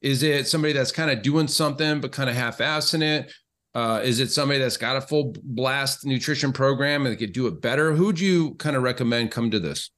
Is 0.02 0.24
it 0.24 0.48
somebody 0.48 0.74
that's 0.74 0.92
kind 0.92 1.12
of 1.12 1.22
doing 1.22 1.48
something 1.48 2.02
but 2.02 2.12
kind 2.12 2.28
of 2.28 2.36
half-assing 2.36 3.04
it? 3.04 3.32
Uh, 3.74 4.02
is 4.04 4.20
it 4.20 4.30
somebody 4.30 4.60
that's 4.60 4.78
got 4.78 4.98
a 4.98 5.02
full 5.02 5.34
blast 5.44 6.06
nutrition 6.06 6.52
program 6.52 7.06
and 7.06 7.14
they 7.14 7.18
could 7.18 7.34
do 7.34 7.48
it 7.48 7.62
better? 7.62 7.94
Who'd 7.94 8.20
you 8.20 8.56
kind 8.56 8.76
of 8.76 8.84
recommend 8.84 9.32
come 9.32 9.50
to 9.52 9.60
this? 9.60 9.90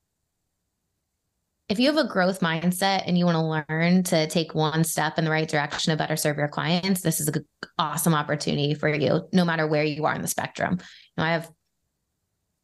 If 1.70 1.80
you 1.80 1.88
have 1.88 1.98
a 1.98 2.08
growth 2.08 2.42
mindset 2.42 3.04
and 3.08 3.18
you 3.18 3.26
want 3.26 3.38
to 3.38 3.74
learn 3.74 4.04
to 4.04 4.28
take 4.28 4.54
one 4.54 4.84
step 4.84 5.18
in 5.18 5.26
the 5.26 5.32
right 5.32 5.48
direction 5.48 5.92
to 5.92 5.98
better 5.98 6.16
serve 6.16 6.38
your 6.38 6.50
clients, 6.50 7.02
this 7.02 7.20
is 7.20 7.30
an 7.30 7.46
awesome 7.80 8.14
opportunity 8.14 8.76
for 8.76 8.94
you, 8.94 9.28
no 9.34 9.46
matter 9.46 9.66
where 9.66 9.84
you 9.84 10.06
are 10.06 10.14
in 10.14 10.22
the 10.22 10.28
spectrum. 10.28 10.74
You 10.74 10.88
know, 11.18 11.24
I 11.24 11.32
have 11.32 11.50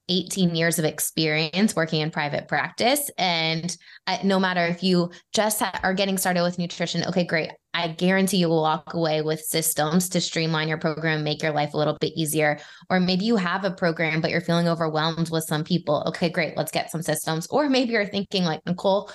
18 0.10 0.56
years 0.56 0.80
of 0.80 0.86
experience 0.86 1.76
working 1.76 2.02
in 2.02 2.12
private 2.12 2.48
practice. 2.48 3.10
And 3.18 3.76
I, 4.06 4.20
no 4.24 4.40
matter 4.40 4.66
if 4.66 4.84
you 4.84 5.12
just 5.34 5.60
ha- 5.60 5.80
are 5.84 5.94
getting 5.94 6.18
started 6.18 6.44
with 6.44 6.60
nutrition, 6.60 7.06
okay, 7.06 7.24
great. 7.24 7.52
I 7.74 7.90
guarantee 7.90 8.38
you 8.38 8.50
will 8.50 8.62
walk 8.62 8.94
away 8.94 9.22
with 9.22 9.42
systems 9.42 10.10
to 10.10 10.22
streamline 10.22 10.68
your 10.68 10.80
program, 10.80 11.24
make 11.24 11.44
your 11.44 11.52
life 11.52 11.74
a 11.74 11.78
little 11.78 11.98
bit 12.02 12.14
easier. 12.16 12.60
Or 12.90 13.00
maybe 13.00 13.26
you 13.26 13.36
have 13.36 13.64
a 13.64 13.72
program, 13.72 14.22
but 14.22 14.32
you're 14.32 14.42
feeling 14.42 14.68
overwhelmed 14.68 15.30
with 15.30 15.44
some 15.44 15.64
people. 15.64 16.04
Okay, 16.08 16.30
great. 16.30 16.58
Let's 16.58 16.72
get 16.72 16.92
some 16.92 17.04
systems. 17.04 17.48
Or 17.48 17.70
maybe 17.70 17.94
you're 17.94 18.08
thinking, 18.08 18.44
like, 18.44 18.66
Nicole, 18.66 19.12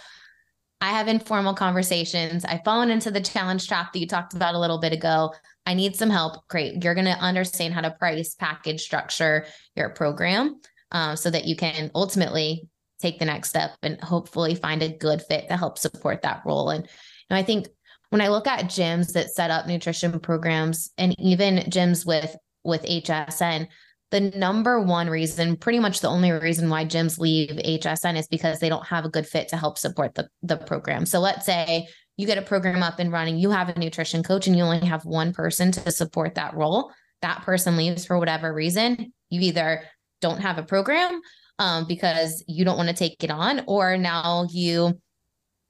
I 0.80 0.90
have 0.90 1.08
informal 1.08 1.54
conversations. 1.54 2.44
I've 2.44 2.64
fallen 2.64 2.90
into 2.90 3.10
the 3.10 3.20
challenge 3.20 3.66
trap 3.66 3.92
that 3.92 3.98
you 3.98 4.06
talked 4.06 4.34
about 4.34 4.54
a 4.54 4.60
little 4.60 4.78
bit 4.78 4.92
ago. 4.92 5.34
I 5.66 5.74
need 5.74 5.96
some 5.96 6.10
help. 6.10 6.46
Great. 6.48 6.84
You're 6.84 6.94
going 6.94 7.06
to 7.06 7.12
understand 7.12 7.74
how 7.74 7.80
to 7.80 7.90
price, 7.90 8.34
package, 8.34 8.82
structure 8.82 9.46
your 9.74 9.90
program 9.90 10.60
uh, 10.92 11.16
so 11.16 11.30
that 11.30 11.46
you 11.46 11.56
can 11.56 11.90
ultimately 11.94 12.68
take 13.00 13.18
the 13.18 13.24
next 13.24 13.48
step 13.48 13.72
and 13.82 14.00
hopefully 14.00 14.54
find 14.54 14.82
a 14.82 14.96
good 14.96 15.22
fit 15.22 15.48
to 15.48 15.56
help 15.56 15.78
support 15.78 16.22
that 16.22 16.42
role. 16.46 16.70
And 16.70 16.84
you 16.84 16.90
know, 17.30 17.36
I 17.36 17.42
think 17.42 17.68
when 18.10 18.20
I 18.20 18.28
look 18.28 18.46
at 18.46 18.64
gyms 18.64 19.12
that 19.12 19.30
set 19.30 19.50
up 19.50 19.66
nutrition 19.66 20.18
programs 20.20 20.90
and 20.98 21.18
even 21.18 21.58
gyms 21.70 22.06
with 22.06 22.36
with 22.64 22.82
HSN, 22.84 23.68
the 24.10 24.20
number 24.20 24.80
one 24.80 25.10
reason, 25.10 25.56
pretty 25.56 25.80
much 25.80 26.00
the 26.00 26.08
only 26.08 26.30
reason 26.30 26.70
why 26.70 26.84
gyms 26.84 27.18
leave 27.18 27.50
HSN 27.50 28.16
is 28.16 28.28
because 28.28 28.60
they 28.60 28.68
don't 28.68 28.86
have 28.86 29.04
a 29.04 29.10
good 29.10 29.26
fit 29.26 29.48
to 29.48 29.56
help 29.56 29.76
support 29.76 30.14
the, 30.14 30.28
the 30.42 30.56
program. 30.56 31.04
So 31.04 31.18
let's 31.18 31.44
say 31.44 31.88
you 32.16 32.26
get 32.26 32.38
a 32.38 32.42
program 32.42 32.82
up 32.82 33.00
and 33.00 33.10
running, 33.10 33.38
you 33.38 33.50
have 33.50 33.68
a 33.68 33.78
nutrition 33.78 34.22
coach 34.22 34.46
and 34.46 34.56
you 34.56 34.62
only 34.62 34.86
have 34.86 35.04
one 35.04 35.32
person 35.32 35.72
to 35.72 35.90
support 35.90 36.36
that 36.36 36.54
role. 36.54 36.92
That 37.22 37.42
person 37.42 37.76
leaves 37.76 38.06
for 38.06 38.18
whatever 38.18 38.54
reason. 38.54 39.12
You 39.30 39.40
either 39.40 39.82
don't 40.20 40.40
have 40.40 40.58
a 40.58 40.62
program 40.62 41.20
um, 41.58 41.86
because 41.86 42.44
you 42.46 42.64
don't 42.64 42.76
want 42.76 42.90
to 42.90 42.94
take 42.94 43.22
it 43.24 43.30
on, 43.30 43.62
or 43.66 43.96
now 43.96 44.46
you 44.50 45.00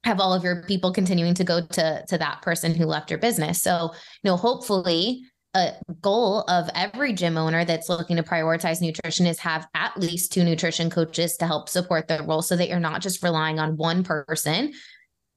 have 0.05 0.21
all 0.21 0.35
of 0.35 0.45
your 0.45 0.62
people 0.62 0.93
continuing 0.93 1.35
to 1.35 1.45
go 1.45 1.61
to 1.67 2.05
to 2.09 2.19
that 2.19 2.43
person 2.43 2.75
who 2.75 2.85
left 2.85 3.11
your 3.11 3.19
business. 3.19 3.62
So, 3.62 3.90
you 4.23 4.31
know, 4.31 4.37
hopefully 4.37 5.23
a 5.55 5.73
goal 6.01 6.43
of 6.43 6.69
every 6.75 7.12
gym 7.12 7.38
owner 7.38 7.64
that's 7.64 7.88
looking 7.88 8.17
to 8.17 8.23
prioritize 8.23 8.81
nutrition 8.81 9.27
is 9.27 9.38
have 9.38 9.67
at 9.75 9.97
least 9.99 10.33
two 10.33 10.45
nutrition 10.45 10.90
coaches 10.90 11.37
to 11.37 11.47
help 11.47 11.69
support 11.69 12.09
the 12.09 12.23
role 12.25 12.43
so 12.43 12.57
that 12.57 12.69
you're 12.69 12.81
not 12.81 13.01
just 13.01 13.23
relying 13.23 13.59
on 13.59 13.77
one 13.77 14.03
person. 14.03 14.73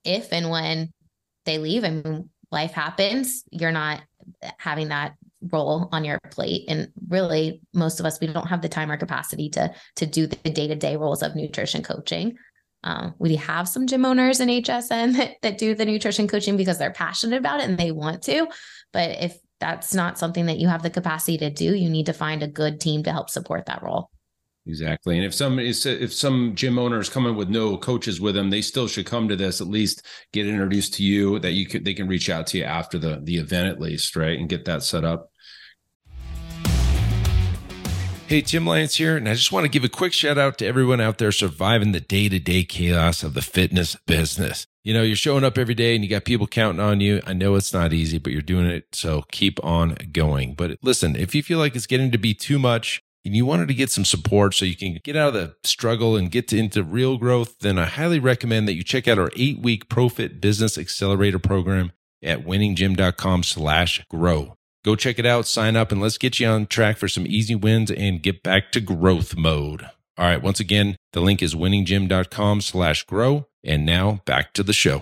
If 0.04 0.34
and 0.34 0.50
when 0.50 0.92
they 1.46 1.60
leave 1.60 1.84
and 1.84 2.30
life 2.52 2.72
happens 2.72 3.44
you're 3.52 3.72
not 3.72 4.02
having 4.58 4.88
that 4.90 5.14
role 5.52 5.88
on 5.92 6.04
your 6.04 6.20
plate. 6.32 6.66
And 6.68 6.88
really 7.08 7.62
most 7.74 8.00
of 8.00 8.06
us 8.06 8.20
we 8.20 8.28
don't 8.28 8.48
have 8.48 8.62
the 8.62 8.70
time 8.70 8.92
or 8.92 8.98
capacity 8.98 9.50
to 9.50 9.74
to 9.98 10.06
do 10.06 10.28
the 10.28 10.50
day-to-day 10.50 10.98
roles 10.98 11.22
of 11.22 11.36
nutrition 11.36 11.84
coaching 11.84 12.38
um, 12.88 13.14
we 13.20 13.36
have 13.36 13.68
some 13.68 13.86
gym 13.88 14.06
owners 14.06 14.40
in 14.40 14.50
hsn 14.50 15.14
that, 15.18 15.36
that 15.42 15.58
do 15.58 15.76
the 15.76 15.86
nutrition 15.86 16.28
coaching 16.28 16.58
because 16.58 16.78
they're 16.78 16.92
passionate 16.92 17.38
about 17.38 17.60
it 17.60 17.70
and 17.70 17.78
they 17.78 17.92
want 17.92 18.22
to 18.24 18.48
but 18.94 19.12
if 19.22 19.38
that's 19.60 19.94
not 19.94 20.20
something 20.20 20.46
that 20.46 20.58
you 20.58 20.68
have 20.68 20.84
the 20.84 20.90
capacity 20.90 21.38
to 21.38 21.50
do 21.50 21.76
you 21.76 21.90
need 21.90 22.06
to 22.06 22.14
find 22.14 22.44
a 22.44 22.48
good 22.48 22.80
team 22.80 23.04
to 23.04 23.12
help 23.12 23.30
support 23.30 23.66
that 23.66 23.84
role 23.84 24.10
Exactly. 24.68 25.16
And 25.16 25.26
if 25.26 25.34
some 25.34 25.60
if 25.60 26.14
some 26.14 26.54
gym 26.54 26.78
owners 26.78 27.10
come 27.10 27.26
in 27.26 27.38
with 27.38 27.48
no 27.48 27.78
coaches 27.78 28.20
with 28.20 28.36
them, 28.36 28.50
they 28.50 28.62
still 28.62 28.88
should 28.88 29.06
come 29.06 29.30
to 29.30 29.36
this 29.38 29.62
at 29.62 29.68
least 29.68 30.06
get 30.34 30.46
introduced 30.46 30.94
to 30.96 31.04
you 31.04 31.40
that 31.40 31.54
you 31.54 31.66
could 31.66 31.86
they 31.86 31.94
can 31.94 32.08
reach 32.08 32.30
out 32.30 32.48
to 32.48 32.58
you 32.58 32.66
after 32.66 33.00
the 33.00 33.22
the 33.24 33.38
event 33.38 33.70
at 33.70 33.80
least, 33.80 34.18
right? 34.18 34.38
And 34.38 34.50
get 34.50 34.66
that 34.66 34.84
set 34.84 35.06
up. 35.06 35.32
Hey, 38.28 38.42
Tim 38.42 38.66
Lyons 38.66 38.96
here, 38.96 39.16
and 39.16 39.30
I 39.30 39.36
just 39.36 39.54
want 39.54 39.64
to 39.64 39.70
give 39.70 39.86
a 39.86 39.90
quick 39.90 40.12
shout 40.12 40.38
out 40.38 40.58
to 40.58 40.66
everyone 40.68 41.00
out 41.00 41.18
there 41.18 41.32
surviving 41.32 41.94
the 41.94 42.02
day 42.02 42.28
to 42.28 42.40
day 42.40 42.66
chaos 42.66 43.24
of 43.24 43.34
the 43.34 43.42
fitness 43.42 43.96
business. 44.06 44.68
You 44.84 44.94
know, 44.94 45.02
you're 45.02 45.16
showing 45.16 45.46
up 45.46 45.58
every 45.58 45.74
day 45.74 45.96
and 45.96 46.04
you 46.04 46.10
got 46.10 46.26
people 46.26 46.46
counting 46.46 46.82
on 46.82 47.00
you. 47.00 47.22
I 47.26 47.32
know 47.32 47.56
it's 47.56 47.72
not 47.72 47.94
easy, 47.94 48.18
but 48.18 48.34
you're 48.34 48.42
doing 48.42 48.66
it. 48.66 48.88
So 48.94 49.24
keep 49.32 49.64
on 49.64 49.96
going. 50.12 50.56
But 50.56 50.78
listen, 50.82 51.16
if 51.16 51.34
you 51.36 51.42
feel 51.42 51.58
like 51.58 51.74
it's 51.74 51.88
getting 51.88 52.12
to 52.12 52.18
be 52.18 52.34
too 52.34 52.60
much, 52.60 53.02
and 53.24 53.34
you 53.34 53.46
wanted 53.46 53.70
to 53.70 53.74
get 53.74 53.92
some 53.92 54.04
support 54.04 54.54
so 54.54 54.66
you 54.66 54.76
can 54.76 55.00
get 55.06 55.16
out 55.16 55.30
of 55.30 55.34
the 55.34 55.56
struggle 55.64 56.18
and 56.18 56.30
get 56.30 56.50
to, 56.50 56.58
into 56.58 56.84
real 56.84 57.16
growth, 57.16 57.60
then 57.60 57.80
I 57.80 57.86
highly 57.86 58.20
recommend 58.20 58.68
that 58.68 58.74
you 58.74 58.84
check 58.84 59.08
out 59.08 59.18
our 59.18 59.32
eight 59.38 59.60
week 59.60 59.88
ProFit 59.88 60.42
Business 60.42 60.78
Accelerator 60.78 61.40
program 61.40 61.94
at 62.22 62.46
winninggym.com 62.46 63.44
slash 63.44 64.06
grow. 64.10 64.57
Go 64.88 64.96
check 64.96 65.20
it 65.20 65.26
out, 65.26 65.46
sign 65.46 65.76
up, 65.76 65.92
and 65.92 66.00
let's 66.00 66.18
get 66.18 66.40
you 66.40 66.48
on 66.48 66.66
track 66.66 66.96
for 66.96 67.10
some 67.10 67.28
easy 67.28 67.56
wins 67.56 67.92
and 67.92 68.24
get 68.24 68.42
back 68.42 68.72
to 68.72 68.80
growth 68.80 69.36
mode. 69.36 69.82
All 70.18 70.24
right, 70.24 70.42
once 70.42 70.62
again, 70.62 70.96
the 71.12 71.20
link 71.20 71.44
is 71.44 71.54
winninggym.com 71.54 72.62
slash 72.62 73.04
grow. 73.04 73.48
And 73.66 73.86
now 73.86 74.22
back 74.24 74.54
to 74.54 74.64
the 74.64 74.72
show 74.72 75.02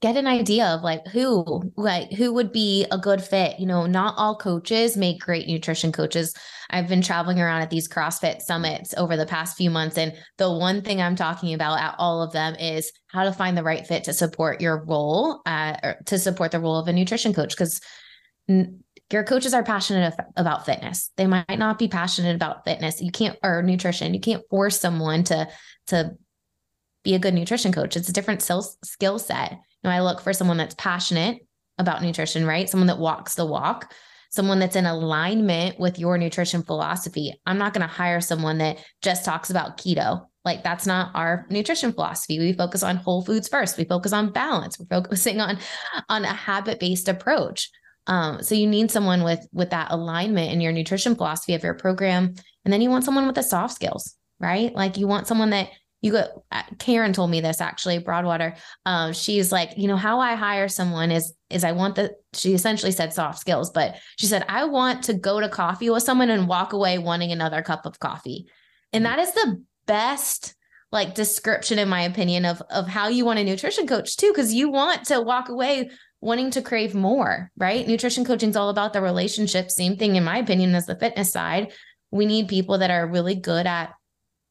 get 0.00 0.16
an 0.16 0.28
idea 0.28 0.66
of 0.66 0.82
like 0.82 1.06
who 1.08 1.72
like 1.76 2.12
who 2.12 2.32
would 2.32 2.52
be 2.52 2.86
a 2.90 2.98
good 2.98 3.22
fit. 3.22 3.58
You 3.58 3.66
know 3.66 3.86
not 3.86 4.14
all 4.16 4.36
coaches 4.36 4.96
make 4.96 5.20
great 5.20 5.48
nutrition 5.48 5.92
coaches. 5.92 6.34
I've 6.70 6.88
been 6.88 7.02
traveling 7.02 7.40
around 7.40 7.62
at 7.62 7.70
these 7.70 7.88
crossfit 7.88 8.42
summits 8.42 8.94
over 8.96 9.16
the 9.16 9.26
past 9.26 9.56
few 9.56 9.70
months 9.70 9.98
and 9.98 10.12
the 10.36 10.52
one 10.52 10.82
thing 10.82 11.00
i'm 11.00 11.16
talking 11.16 11.54
about 11.54 11.80
at 11.80 11.94
all 11.98 12.22
of 12.22 12.32
them 12.32 12.54
is 12.56 12.92
how 13.06 13.24
to 13.24 13.32
find 13.32 13.56
the 13.56 13.62
right 13.62 13.86
fit 13.86 14.04
to 14.04 14.12
support 14.12 14.60
your 14.60 14.84
role 14.84 15.40
uh, 15.46 15.94
to 16.04 16.18
support 16.18 16.50
the 16.50 16.60
role 16.60 16.76
of 16.76 16.86
a 16.86 16.92
nutrition 16.92 17.32
coach 17.32 17.56
because 17.56 17.80
n- 18.48 18.84
your 19.10 19.24
coaches 19.24 19.54
are 19.54 19.62
passionate 19.62 20.12
about 20.36 20.66
fitness. 20.66 21.10
They 21.16 21.26
might 21.26 21.58
not 21.58 21.78
be 21.78 21.88
passionate 21.88 22.36
about 22.36 22.64
fitness. 22.66 23.00
You 23.00 23.10
can't 23.10 23.38
or 23.42 23.62
nutrition. 23.62 24.12
You 24.12 24.20
can't 24.20 24.44
force 24.50 24.78
someone 24.78 25.24
to 25.24 25.48
to 25.86 26.10
be 27.04 27.14
a 27.14 27.18
good 27.18 27.32
nutrition 27.32 27.72
coach. 27.72 27.96
It's 27.96 28.10
a 28.10 28.12
different 28.12 28.42
skill 28.42 29.18
set 29.18 29.60
know, 29.84 29.90
I 29.90 30.00
look 30.00 30.20
for 30.20 30.32
someone 30.32 30.56
that's 30.56 30.74
passionate 30.74 31.38
about 31.78 32.02
nutrition, 32.02 32.46
right? 32.46 32.68
Someone 32.68 32.88
that 32.88 32.98
walks 32.98 33.34
the 33.34 33.46
walk, 33.46 33.92
someone 34.30 34.58
that's 34.58 34.76
in 34.76 34.86
alignment 34.86 35.78
with 35.78 35.98
your 35.98 36.18
nutrition 36.18 36.62
philosophy. 36.62 37.32
I'm 37.46 37.58
not 37.58 37.72
going 37.72 37.86
to 37.86 37.92
hire 37.92 38.20
someone 38.20 38.58
that 38.58 38.78
just 39.02 39.24
talks 39.24 39.50
about 39.50 39.78
keto. 39.78 40.26
Like 40.44 40.62
that's 40.62 40.86
not 40.86 41.10
our 41.14 41.46
nutrition 41.50 41.92
philosophy. 41.92 42.38
We 42.38 42.52
focus 42.52 42.82
on 42.82 42.96
whole 42.96 43.22
foods 43.22 43.48
first. 43.48 43.76
We 43.76 43.84
focus 43.84 44.12
on 44.12 44.32
balance. 44.32 44.78
We're 44.78 44.86
focusing 44.86 45.40
on 45.40 45.58
on 46.08 46.24
a 46.24 46.32
habit-based 46.32 47.08
approach. 47.08 47.70
Um, 48.06 48.42
so 48.42 48.54
you 48.54 48.66
need 48.66 48.90
someone 48.90 49.22
with 49.22 49.46
with 49.52 49.70
that 49.70 49.90
alignment 49.90 50.52
in 50.52 50.62
your 50.62 50.72
nutrition 50.72 51.14
philosophy 51.14 51.54
of 51.54 51.62
your 51.62 51.74
program, 51.74 52.34
and 52.64 52.72
then 52.72 52.80
you 52.80 52.88
want 52.88 53.04
someone 53.04 53.26
with 53.26 53.34
the 53.34 53.42
soft 53.42 53.74
skills, 53.74 54.14
right? 54.40 54.74
Like 54.74 54.96
you 54.96 55.06
want 55.06 55.26
someone 55.26 55.50
that 55.50 55.68
you 56.00 56.12
go 56.12 56.44
uh, 56.52 56.62
karen 56.78 57.12
told 57.12 57.30
me 57.30 57.40
this 57.40 57.60
actually 57.60 57.98
broadwater. 57.98 58.54
Um, 58.86 59.12
she's 59.12 59.50
like 59.50 59.76
you 59.76 59.88
know 59.88 59.96
how 59.96 60.20
i 60.20 60.34
hire 60.34 60.68
someone 60.68 61.10
is 61.10 61.32
is 61.50 61.64
i 61.64 61.72
want 61.72 61.96
the 61.96 62.14
she 62.34 62.54
essentially 62.54 62.92
said 62.92 63.12
soft 63.12 63.38
skills 63.38 63.70
but 63.70 63.96
she 64.16 64.26
said 64.26 64.44
i 64.48 64.64
want 64.64 65.04
to 65.04 65.14
go 65.14 65.40
to 65.40 65.48
coffee 65.48 65.90
with 65.90 66.02
someone 66.02 66.30
and 66.30 66.48
walk 66.48 66.72
away 66.72 66.98
wanting 66.98 67.32
another 67.32 67.62
cup 67.62 67.86
of 67.86 67.98
coffee. 67.98 68.46
And 68.92 69.04
mm. 69.04 69.08
that 69.08 69.18
is 69.18 69.32
the 69.32 69.62
best 69.86 70.54
like 70.90 71.14
description 71.14 71.78
in 71.78 71.88
my 71.88 72.02
opinion 72.02 72.44
of 72.44 72.62
of 72.70 72.86
how 72.86 73.08
you 73.08 73.24
want 73.24 73.38
a 73.38 73.44
nutrition 73.44 73.86
coach 73.86 74.16
too 74.16 74.30
because 74.30 74.54
you 74.54 74.70
want 74.70 75.04
to 75.06 75.20
walk 75.20 75.48
away 75.48 75.90
wanting 76.20 76.50
to 76.50 76.62
crave 76.62 76.94
more 76.94 77.50
right? 77.56 77.86
Nutrition 77.86 78.24
coaching 78.24 78.50
is 78.50 78.56
all 78.56 78.70
about 78.70 78.92
the 78.92 79.02
relationship. 79.02 79.70
Same 79.70 79.96
thing 79.96 80.16
in 80.16 80.24
my 80.24 80.38
opinion 80.38 80.74
as 80.74 80.86
the 80.86 80.96
fitness 80.96 81.32
side. 81.32 81.72
We 82.10 82.24
need 82.24 82.48
people 82.48 82.78
that 82.78 82.90
are 82.90 83.06
really 83.06 83.34
good 83.34 83.66
at 83.66 83.92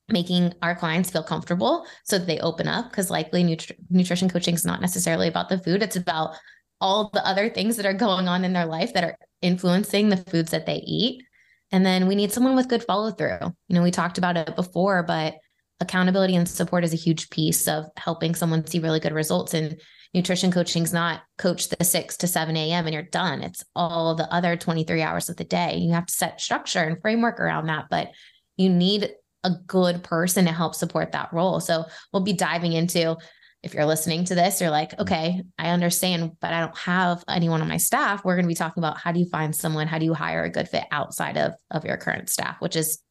making 0.10 0.54
our 0.62 0.76
clients 0.76 1.12
feel 1.12 1.24
comfortable 1.24 1.86
so 2.06 2.18
that 2.18 2.28
they 2.28 2.40
open 2.40 2.68
up 2.68 2.90
because 2.90 3.10
likely 3.10 3.44
nutri- 3.44 3.76
nutrition 3.90 4.30
coaching 4.30 4.56
is 4.56 4.66
not 4.66 4.82
necessarily 4.82 5.28
about 5.28 5.50
the 5.50 5.60
food. 5.60 5.84
It's 5.84 5.96
about 5.96 6.36
all 6.80 7.10
the 7.12 7.26
other 7.26 7.50
things 7.50 7.76
that 7.76 7.86
are 7.86 7.94
going 7.94 8.28
on 8.28 8.46
in 8.46 8.54
their 8.54 8.66
life 8.66 8.94
that 8.94 9.04
are 9.04 9.18
influencing 9.42 10.10
the 10.10 10.18
foods 10.18 10.52
that 10.52 10.66
they 10.66 10.82
eat. 10.86 11.24
And 11.72 11.86
then 11.86 12.08
we 12.08 12.16
need 12.16 12.32
someone 12.32 12.56
with 12.56 12.70
good 12.70 12.84
follow 12.84 13.12
through 13.12 13.40
you 13.42 13.76
know 13.76 13.84
we 13.84 13.92
talked 13.92 14.18
about 14.18 14.38
it 14.38 14.56
before 14.56 15.04
but 15.04 15.36
accountability 15.80 16.36
and 16.36 16.48
support 16.48 16.84
is 16.84 16.94
a 16.94 16.98
huge 16.98 17.30
piece 17.30 17.68
of 17.68 17.86
helping 17.98 18.34
someone 18.34 18.66
see 18.66 18.80
really 18.80 19.00
good 19.00 19.14
results. 19.14 19.54
And 19.54 19.80
nutrition 20.14 20.52
coaching 20.52 20.84
is 20.84 20.94
not 20.94 21.22
coach 21.38 21.68
the 21.68 21.84
6 21.84 22.18
to 22.18 22.28
7 22.28 22.56
a.m 22.56 22.86
and 22.86 22.94
you're 22.94 23.04
done. 23.04 23.44
It's 23.44 23.64
all 23.76 24.16
the 24.16 24.32
other 24.34 24.56
23 24.56 25.02
hours 25.02 25.28
of 25.28 25.36
the 25.36 25.44
day. 25.44 25.76
You 25.76 25.92
have 25.92 26.06
to 26.06 26.14
set 26.14 26.40
structure 26.40 26.80
and 26.80 27.02
framework 27.02 27.42
around 27.42 27.68
that 27.68 27.88
but 27.90 28.12
you 28.56 28.70
need 28.70 29.12
a 29.44 29.52
good 29.68 30.04
person 30.04 30.46
to 30.46 30.52
help 30.52 30.76
support 30.76 31.12
that 31.12 31.32
role. 31.32 31.60
So 31.60 31.86
we'll 32.12 32.24
be 32.24 32.34
diving 32.34 32.74
into 32.74 33.18
if 33.64 33.74
you're 33.74 33.86
listening 33.86 34.24
to 34.26 34.36
this, 34.36 34.62
you're 34.62 34.70
like, 34.70 34.98
okay, 35.00 35.42
I 35.58 35.70
understand, 35.70 36.32
but 36.40 36.54
I 36.54 36.62
don't 36.62 36.78
have 36.78 37.24
anyone 37.28 37.62
on 37.62 37.68
my 37.68 37.78
staff. 37.78 38.24
We're 38.24 38.36
going 38.36 38.46
to 38.46 38.50
be 38.50 38.56
talking 38.56 38.82
about 38.82 38.98
how 38.98 39.12
do 39.12 39.20
you 39.20 39.28
find 39.30 39.56
someone, 39.56 39.88
how 39.88 39.98
do 39.98 40.06
you 40.06 40.14
hire 40.14 40.44
a 40.44 40.50
good 40.50 40.70
fit 40.70 40.86
outside 40.92 41.38
of 41.38 41.54
of 41.72 41.84
your 41.84 41.98
current 41.98 42.30
staff, 42.30 42.58
which 42.60 42.76
is 42.76 43.02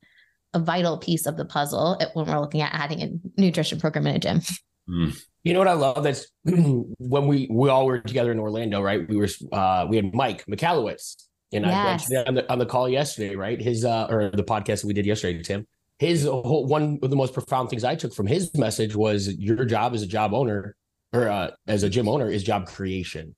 a 0.55 0.59
vital 0.59 0.99
piece 0.99 1.27
of 1.27 1.37
the 1.37 1.45
puzzle 1.45 2.01
when 2.15 2.27
we're 2.27 2.41
looking 2.41 2.63
at 2.63 2.73
adding 2.73 3.03
a 3.03 3.41
nutrition 3.41 3.79
program 3.81 4.07
in 4.07 4.17
a 4.17 4.19
gym. 4.19 4.41
Mm. 4.89 5.21
You 5.43 5.53
know 5.53 5.59
what 5.59 5.69
I 5.69 5.75
love? 5.75 6.03
That's 6.03 6.27
when 6.45 7.27
we 7.27 7.49
we 7.51 7.69
all 7.69 7.87
were 7.87 8.01
together 8.01 8.33
in 8.33 8.39
Orlando, 8.39 8.81
right? 8.81 9.07
We 9.09 9.17
were 9.17 9.29
uh 9.53 9.87
we 9.89 9.97
had 9.97 10.15
Mike 10.15 10.47
Michalowicz 10.47 11.17
And 11.53 11.67
yes. 11.67 11.75
I 11.75 11.85
mentioned 11.85 12.29
on 12.29 12.35
the, 12.35 12.53
on 12.53 12.59
the 12.59 12.67
call 12.67 12.89
yesterday, 12.89 13.37
right? 13.37 13.61
His 13.61 13.85
uh, 13.85 14.07
or 14.09 14.31
the 14.31 14.45
podcast 14.45 14.85
we 14.85 14.95
did 14.95 15.07
yesterday, 15.07 15.43
Tim. 15.43 15.67
His 15.99 16.25
whole, 16.25 16.67
one 16.67 16.99
of 17.03 17.11
the 17.11 17.17
most 17.17 17.33
profound 17.33 17.71
things 17.71 17.85
I 17.85 17.95
took 17.95 18.15
from 18.15 18.27
his 18.27 18.55
message 18.55 18.95
was 18.95 19.35
your 19.39 19.65
job 19.65 19.95
as 19.95 20.03
a 20.03 20.07
job 20.07 20.35
owner 20.35 20.77
or 21.13 21.29
uh, 21.29 21.51
as 21.67 21.83
a 21.83 21.89
gym 21.89 22.09
owner 22.09 22.29
is 22.29 22.43
job 22.43 22.67
creation, 22.67 23.35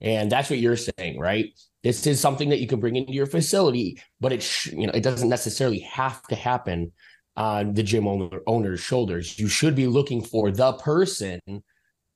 and 0.00 0.30
that's 0.30 0.50
what 0.50 0.58
you're 0.58 0.76
saying, 0.76 1.18
right? 1.18 1.46
This 1.82 2.06
is 2.06 2.20
something 2.20 2.50
that 2.50 2.60
you 2.60 2.66
can 2.66 2.80
bring 2.80 2.96
into 2.96 3.12
your 3.12 3.26
facility, 3.26 4.00
but 4.20 4.32
it 4.32 4.42
sh- 4.42 4.72
you 4.72 4.86
know 4.86 4.92
it 4.92 5.02
doesn't 5.02 5.28
necessarily 5.28 5.80
have 5.80 6.22
to 6.24 6.34
happen 6.34 6.92
on 7.36 7.72
the 7.72 7.82
gym 7.82 8.06
owner, 8.06 8.40
owner's 8.46 8.80
shoulders. 8.80 9.38
You 9.38 9.48
should 9.48 9.74
be 9.74 9.86
looking 9.86 10.22
for 10.22 10.50
the 10.50 10.74
person 10.74 11.40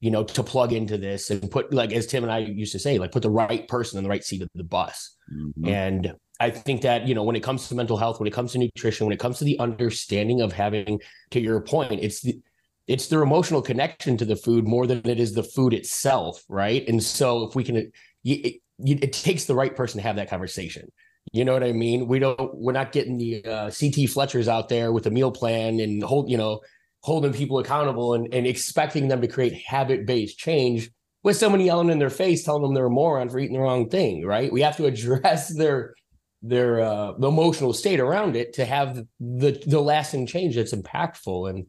you 0.01 0.11
know, 0.11 0.25
to 0.25 0.43
plug 0.43 0.73
into 0.73 0.99
this 0.99 1.31
and 1.31 1.51
put 1.51 1.73
like 1.73 1.93
as 1.93 2.07
Tim 2.07 2.23
and 2.23 2.33
I 2.33 2.39
used 2.39 2.73
to 2.73 2.79
say, 2.79 2.99
like 2.99 3.13
put 3.13 3.23
the 3.23 3.31
right 3.31 3.67
person 3.69 3.99
in 3.99 4.05
the 4.05 4.11
right 4.11 4.25
seat 4.25 4.43
of 4.43 4.49
the 4.55 4.65
bus. 4.65 5.17
Mm-hmm. 5.33 5.69
And 5.69 6.15
I 6.39 6.51
think 6.51 6.83
that, 6.83 7.09
you 7.09 7.15
know, 7.15 7.23
when 7.23 7.37
it 7.37 7.43
comes 7.43 7.69
to 7.69 7.75
mental 7.75 7.97
health, 7.97 8.21
when 8.21 8.27
it 8.27 8.33
comes 8.33 8.53
to 8.53 8.59
nutrition, 8.59 9.07
when 9.07 9.15
it 9.15 9.19
comes 9.19 9.39
to 9.39 9.45
the 9.45 9.59
understanding 9.59 10.43
of 10.43 10.53
having, 10.53 11.01
to 11.31 11.41
your 11.41 11.61
point, 11.61 12.01
it's 12.03 12.21
the 12.21 12.39
it's 12.87 13.09
their 13.09 13.23
emotional 13.23 13.63
connection 13.63 14.17
to 14.17 14.25
the 14.25 14.37
food 14.37 14.67
more 14.67 14.87
than 14.87 15.09
it 15.09 15.19
is 15.19 15.33
the 15.33 15.43
food 15.43 15.75
itself, 15.75 16.45
right? 16.49 16.89
And 16.89 17.03
so 17.03 17.49
if 17.49 17.57
we 17.57 17.65
can, 17.65 17.77
it, 17.77 17.93
it, 18.23 18.61
it 18.79 19.13
takes 19.13 19.47
the 19.47 19.57
right 19.57 19.75
person 19.75 19.99
to 19.99 20.07
have 20.07 20.17
that 20.17 20.31
conversation. 20.31 20.93
You 21.33 21.45
know 21.45 21.53
what 21.53 21.65
I 21.65 21.73
mean? 21.73 22.07
We 22.07 22.21
don't. 22.21 22.55
We're 22.55 22.73
not 22.73 22.93
getting 22.93 23.19
the 23.19 23.45
uh, 23.45 23.71
CT 23.71 24.09
Fletchers 24.09 24.47
out 24.47 24.69
there 24.69 24.93
with 24.93 25.07
a 25.07 25.11
meal 25.11 25.33
plan 25.33 25.81
and 25.81 26.03
hold. 26.03 26.31
You 26.31 26.39
know, 26.39 26.61
holding 27.07 27.33
people 27.33 27.61
accountable 27.61 28.15
and, 28.15 28.35
and 28.35 28.49
expecting 28.49 29.07
them 29.07 29.21
to 29.21 29.29
create 29.29 29.63
habit-based 29.65 30.37
change 30.37 30.91
with 31.23 31.37
someone 31.37 31.61
yelling 31.61 31.89
in 31.89 32.01
their 32.01 32.11
face 32.11 32.43
telling 32.43 32.63
them 32.63 32.75
they're 32.75 32.87
a 32.87 32.91
moron 32.91 33.29
for 33.29 33.39
eating 33.39 33.55
the 33.55 33.63
wrong 33.63 33.89
thing 33.89 34.27
right? 34.27 34.53
We 34.53 34.61
have 34.63 34.77
to 34.79 34.87
address 34.87 35.49
their 35.57 35.95
their 36.43 36.81
uh, 36.81 37.13
the 37.17 37.29
emotional 37.29 37.73
state 37.73 38.01
around 38.01 38.35
it 38.35 38.55
to 38.55 38.65
have 38.65 38.97
the 39.21 39.63
the 39.67 39.81
lasting 39.81 40.27
change 40.27 40.57
that's 40.57 40.75
impactful. 40.75 41.49
And 41.49 41.67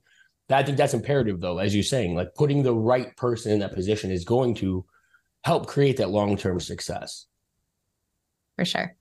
i 0.50 0.64
think 0.64 0.78
that's 0.78 0.94
imperative 0.96 1.42
though 1.42 1.58
as 1.58 1.76
you're 1.76 1.84
saying 1.84 2.16
like 2.16 2.34
putting 2.34 2.64
the 2.64 2.74
right 2.74 3.14
person 3.18 3.52
in 3.52 3.60
that 3.60 3.74
position 3.74 4.10
is 4.10 4.24
going 4.24 4.56
to 4.56 4.86
help 5.44 5.68
create 5.68 5.98
that 5.98 6.10
long-term 6.10 6.60
success. 6.60 7.28
For 8.56 8.66
sure. 8.66 8.96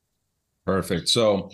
Perfect. 0.67 1.09
So 1.09 1.51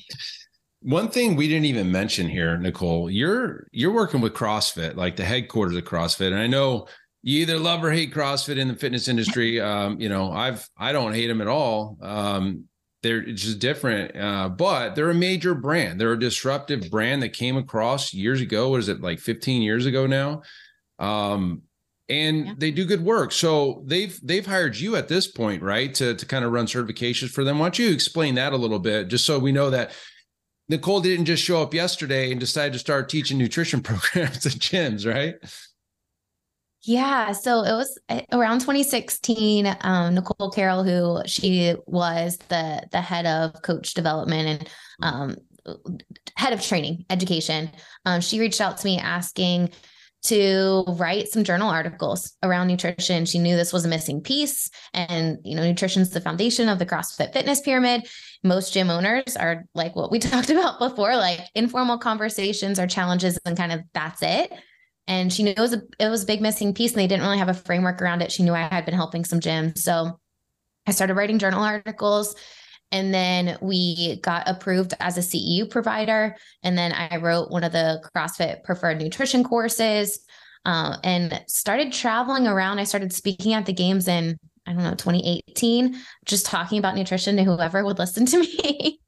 one 0.82 1.08
thing 1.08 1.36
we 1.36 1.48
didn't 1.48 1.66
even 1.66 1.90
mention 1.90 2.28
here, 2.28 2.56
Nicole, 2.58 3.10
you're 3.10 3.66
you're 3.72 3.92
working 3.92 4.20
with 4.20 4.34
CrossFit, 4.34 4.96
like 4.96 5.16
the 5.16 5.24
headquarters 5.24 5.76
of 5.76 5.84
CrossFit, 5.84 6.28
and 6.28 6.38
I 6.38 6.46
know 6.46 6.86
you 7.22 7.40
either 7.40 7.58
love 7.58 7.84
or 7.84 7.92
hate 7.92 8.12
CrossFit 8.12 8.58
in 8.58 8.68
the 8.68 8.74
fitness 8.74 9.08
industry. 9.08 9.60
Um, 9.60 10.00
you 10.00 10.08
know, 10.08 10.32
I've 10.32 10.68
I 10.76 10.92
don't 10.92 11.14
hate 11.14 11.28
them 11.28 11.40
at 11.40 11.48
all. 11.48 11.96
Um, 12.02 12.64
they're 13.02 13.22
just 13.22 13.58
different, 13.58 14.16
uh, 14.16 14.48
but 14.48 14.94
they're 14.94 15.10
a 15.10 15.14
major 15.14 15.54
brand. 15.54 16.00
They're 16.00 16.12
a 16.12 16.18
disruptive 16.18 16.88
brand 16.90 17.22
that 17.22 17.32
came 17.32 17.56
across 17.56 18.14
years 18.14 18.40
ago. 18.40 18.68
What 18.70 18.80
is 18.80 18.88
it 18.88 19.00
like 19.00 19.18
15 19.18 19.62
years 19.62 19.86
ago 19.86 20.06
now? 20.06 20.42
Um, 21.00 21.62
and 22.08 22.46
yeah. 22.46 22.52
they 22.58 22.70
do 22.70 22.84
good 22.84 23.04
work. 23.04 23.32
So 23.32 23.82
they've 23.86 24.18
they've 24.22 24.46
hired 24.46 24.76
you 24.76 24.96
at 24.96 25.08
this 25.08 25.26
point, 25.26 25.62
right, 25.62 25.92
to 25.94 26.14
to 26.14 26.26
kind 26.26 26.44
of 26.44 26.52
run 26.52 26.66
certifications 26.66 27.30
for 27.30 27.44
them. 27.44 27.58
Why 27.58 27.66
don't 27.66 27.78
you 27.78 27.90
explain 27.90 28.34
that 28.36 28.52
a 28.52 28.56
little 28.56 28.78
bit, 28.78 29.08
just 29.08 29.24
so 29.24 29.38
we 29.38 29.52
know 29.52 29.70
that 29.70 29.92
Nicole 30.68 31.00
didn't 31.00 31.26
just 31.26 31.42
show 31.42 31.60
up 31.60 31.74
yesterday 31.74 32.30
and 32.30 32.40
decide 32.40 32.72
to 32.72 32.78
start 32.78 33.08
teaching 33.08 33.38
nutrition 33.38 33.80
programs 33.82 34.46
at 34.46 34.52
gyms, 34.52 35.12
right? 35.12 35.34
Yeah. 36.84 37.32
So 37.32 37.62
it 37.62 37.72
was 37.72 37.98
eh, 38.08 38.22
around 38.32 38.60
2016. 38.60 39.76
Um, 39.82 40.14
Nicole 40.14 40.50
Carroll, 40.50 40.82
who 40.82 41.22
she 41.26 41.76
was 41.86 42.38
the 42.48 42.82
the 42.90 43.00
head 43.00 43.26
of 43.26 43.62
coach 43.62 43.94
development 43.94 44.48
and 44.48 44.68
um, 45.00 45.36
head 46.36 46.52
of 46.52 46.60
training 46.60 47.04
education, 47.08 47.70
um, 48.04 48.20
she 48.20 48.40
reached 48.40 48.60
out 48.60 48.78
to 48.78 48.84
me 48.84 48.98
asking 48.98 49.70
to 50.24 50.84
write 50.86 51.28
some 51.28 51.42
journal 51.42 51.68
articles 51.68 52.36
around 52.42 52.68
nutrition. 52.68 53.24
She 53.24 53.38
knew 53.38 53.56
this 53.56 53.72
was 53.72 53.84
a 53.84 53.88
missing 53.88 54.20
piece, 54.20 54.70
and 54.94 55.38
you 55.44 55.56
know, 55.56 55.64
nutrition's 55.64 56.10
the 56.10 56.20
foundation 56.20 56.68
of 56.68 56.78
the 56.78 56.86
CrossFit 56.86 57.32
fitness 57.32 57.60
pyramid. 57.60 58.06
Most 58.44 58.72
gym 58.72 58.90
owners 58.90 59.36
are 59.36 59.64
like 59.74 59.96
what 59.96 60.10
we 60.10 60.18
talked 60.20 60.50
about 60.50 60.78
before, 60.78 61.16
like 61.16 61.40
informal 61.54 61.98
conversations 61.98 62.78
or 62.78 62.86
challenges, 62.86 63.38
and 63.44 63.56
kind 63.56 63.72
of 63.72 63.80
that's 63.94 64.22
it. 64.22 64.52
And 65.08 65.32
she 65.32 65.42
knew 65.42 65.50
it 65.50 65.58
was 65.58 65.74
a 65.74 65.82
it 65.98 66.08
was 66.08 66.22
a 66.22 66.26
big 66.26 66.40
missing 66.40 66.72
piece, 66.72 66.92
and 66.92 67.00
they 67.00 67.08
didn't 67.08 67.24
really 67.24 67.38
have 67.38 67.48
a 67.48 67.54
framework 67.54 68.00
around 68.00 68.22
it. 68.22 68.30
She 68.30 68.44
knew 68.44 68.54
I 68.54 68.62
had 68.62 68.84
been 68.84 68.94
helping 68.94 69.24
some 69.24 69.40
gyms, 69.40 69.78
so 69.78 70.20
I 70.86 70.92
started 70.92 71.14
writing 71.14 71.38
journal 71.38 71.62
articles. 71.62 72.36
And 72.92 73.12
then 73.12 73.56
we 73.60 74.20
got 74.20 74.48
approved 74.48 74.94
as 75.00 75.16
a 75.16 75.22
CEU 75.22 75.68
provider. 75.68 76.36
And 76.62 76.76
then 76.76 76.92
I 76.92 77.16
wrote 77.16 77.50
one 77.50 77.64
of 77.64 77.72
the 77.72 78.02
CrossFit 78.14 78.62
preferred 78.62 79.00
nutrition 79.00 79.42
courses 79.42 80.20
uh, 80.64 80.96
and 81.02 81.42
started 81.48 81.92
traveling 81.92 82.46
around. 82.46 82.78
I 82.78 82.84
started 82.84 83.12
speaking 83.12 83.54
at 83.54 83.66
the 83.66 83.72
games 83.72 84.08
in, 84.08 84.38
I 84.66 84.74
don't 84.74 84.84
know, 84.84 84.90
2018, 84.90 85.96
just 86.26 86.46
talking 86.46 86.78
about 86.78 86.94
nutrition 86.94 87.36
to 87.36 87.44
whoever 87.44 87.84
would 87.84 87.98
listen 87.98 88.26
to 88.26 88.38
me. 88.40 89.00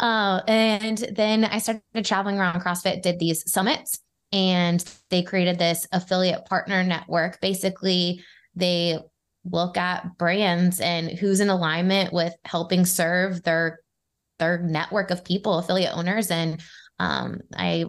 uh, 0.00 0.42
and 0.46 0.98
then 1.12 1.44
I 1.44 1.58
started 1.58 2.04
traveling 2.04 2.38
around 2.38 2.60
CrossFit, 2.60 3.02
did 3.02 3.18
these 3.18 3.50
summits, 3.50 4.00
and 4.32 4.84
they 5.10 5.22
created 5.22 5.58
this 5.58 5.86
affiliate 5.92 6.44
partner 6.46 6.82
network. 6.82 7.40
Basically, 7.40 8.22
they 8.54 8.98
look 9.44 9.76
at 9.76 10.18
brands 10.18 10.80
and 10.80 11.10
who's 11.10 11.40
in 11.40 11.48
alignment 11.48 12.12
with 12.12 12.34
helping 12.44 12.84
serve 12.84 13.42
their 13.42 13.80
their 14.38 14.58
network 14.58 15.10
of 15.10 15.24
people, 15.24 15.58
affiliate 15.58 15.96
owners. 15.96 16.30
And 16.30 16.62
um, 16.98 17.40
I 17.56 17.86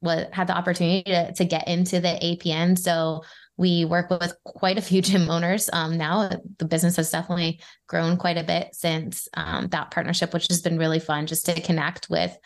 was, 0.00 0.26
had 0.32 0.48
the 0.48 0.56
opportunity 0.56 1.02
to, 1.04 1.32
to 1.34 1.44
get 1.44 1.68
into 1.68 2.00
the 2.00 2.18
APN. 2.20 2.78
So 2.78 3.22
we 3.56 3.84
work 3.84 4.10
with 4.10 4.32
quite 4.44 4.78
a 4.78 4.82
few 4.82 5.02
gym 5.02 5.30
owners 5.30 5.68
um, 5.72 5.96
now. 5.96 6.30
The 6.58 6.64
business 6.64 6.96
has 6.96 7.10
definitely 7.10 7.60
grown 7.86 8.16
quite 8.16 8.38
a 8.38 8.44
bit 8.44 8.74
since 8.74 9.28
um, 9.34 9.68
that 9.68 9.90
partnership, 9.90 10.32
which 10.32 10.48
has 10.48 10.62
been 10.62 10.78
really 10.78 11.00
fun 11.00 11.26
just 11.26 11.46
to 11.46 11.60
connect 11.60 12.08
with 12.10 12.36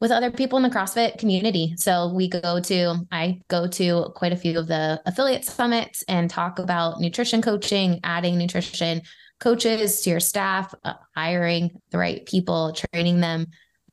with 0.00 0.10
other 0.10 0.30
people 0.30 0.56
in 0.56 0.62
the 0.62 0.70
CrossFit 0.70 1.18
community. 1.18 1.74
So 1.76 2.12
we 2.12 2.28
go 2.28 2.60
to, 2.60 3.06
I 3.10 3.40
go 3.48 3.66
to 3.66 4.12
quite 4.14 4.32
a 4.32 4.36
few 4.36 4.58
of 4.58 4.68
the 4.68 5.00
affiliate 5.06 5.44
summits 5.44 6.04
and 6.08 6.30
talk 6.30 6.58
about 6.58 7.00
nutrition 7.00 7.42
coaching, 7.42 8.00
adding 8.04 8.38
nutrition 8.38 9.02
coaches 9.40 10.02
to 10.02 10.10
your 10.10 10.20
staff, 10.20 10.72
uh, 10.84 10.94
hiring 11.16 11.80
the 11.90 11.98
right 11.98 12.24
people, 12.26 12.72
training 12.92 13.20
them. 13.20 13.46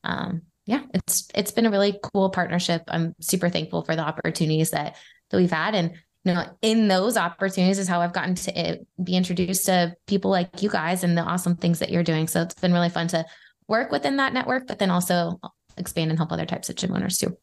Um, 0.04 0.44
yeah, 0.66 0.82
it's 0.94 1.28
it's 1.36 1.52
been 1.52 1.68
a 1.68 1.72
really 1.72 2.00
cool 2.02 2.30
partnership. 2.30 2.84
I'm 2.88 3.16
super 3.20 3.50
thankful 3.50 3.84
for 3.84 3.96
the 3.96 4.02
opportunities 4.02 4.72
that 4.72 4.96
that 5.30 5.38
we've 5.38 5.52
had, 5.52 5.76
and 5.76 5.92
you 6.24 6.34
know, 6.34 6.46
in 6.64 6.88
those 6.88 7.18
opportunities 7.18 7.78
is 7.78 7.88
how 7.88 8.02
I've 8.02 8.14
gotten 8.14 8.34
to 8.34 8.60
it, 8.60 8.80
eh, 8.80 8.84
be 9.04 9.16
introduced 9.16 9.68
to 9.68 9.96
people 10.08 10.32
like 10.32 10.64
you 10.64 10.70
guys 10.70 11.04
and 11.04 11.16
the 11.16 11.22
awesome 11.22 11.56
things 11.56 11.80
that 11.80 11.92
you're 11.92 12.04
doing. 12.04 12.28
So 12.28 12.42
it's 12.42 12.56
been 12.56 12.74
really 12.74 12.90
fun 12.90 13.08
to 13.10 13.26
work 13.68 13.92
within 13.92 14.18
that 14.18 14.34
network, 14.34 14.66
but 14.66 14.80
then 14.80 14.90
also 14.90 15.40
expand 15.78 16.12
and 16.12 16.20
help 16.20 16.32
other 16.32 16.46
types 16.46 16.70
of 16.70 16.76
gym 16.76 16.94
owners 16.94 17.18
too. 17.18 17.38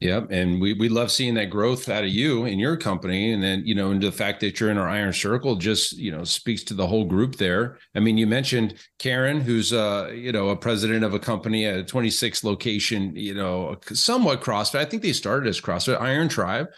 Yep. 0.00 0.28
And 0.30 0.60
we, 0.60 0.74
we 0.74 0.88
love 0.88 1.10
seeing 1.10 1.34
that 1.34 1.50
growth 1.50 1.88
out 1.88 2.04
of 2.04 2.10
you 2.10 2.44
in 2.44 2.60
your 2.60 2.76
company. 2.76 3.32
And 3.32 3.42
then, 3.42 3.66
you 3.66 3.74
know, 3.74 3.90
and 3.90 4.00
the 4.00 4.12
fact 4.12 4.38
that 4.40 4.60
you're 4.60 4.70
in 4.70 4.78
our 4.78 4.88
iron 4.88 5.12
circle 5.12 5.56
just, 5.56 5.98
you 5.98 6.12
know, 6.12 6.22
speaks 6.22 6.62
to 6.64 6.74
the 6.74 6.86
whole 6.86 7.04
group 7.04 7.34
there. 7.34 7.78
I 7.96 8.00
mean, 8.00 8.16
you 8.16 8.28
mentioned 8.28 8.74
Karen, 9.00 9.40
who's 9.40 9.72
uh, 9.72 10.12
you 10.14 10.30
know, 10.30 10.50
a 10.50 10.56
president 10.56 11.02
of 11.02 11.14
a 11.14 11.18
company 11.18 11.66
at 11.66 11.78
a 11.78 11.82
26 11.82 12.44
location, 12.44 13.16
you 13.16 13.34
know, 13.34 13.76
somewhat 13.92 14.40
CrossFit. 14.40 14.78
I 14.78 14.84
think 14.84 15.02
they 15.02 15.12
started 15.12 15.48
as 15.48 15.60
CrossFit 15.60 16.00
Iron 16.00 16.28
Tribe. 16.28 16.68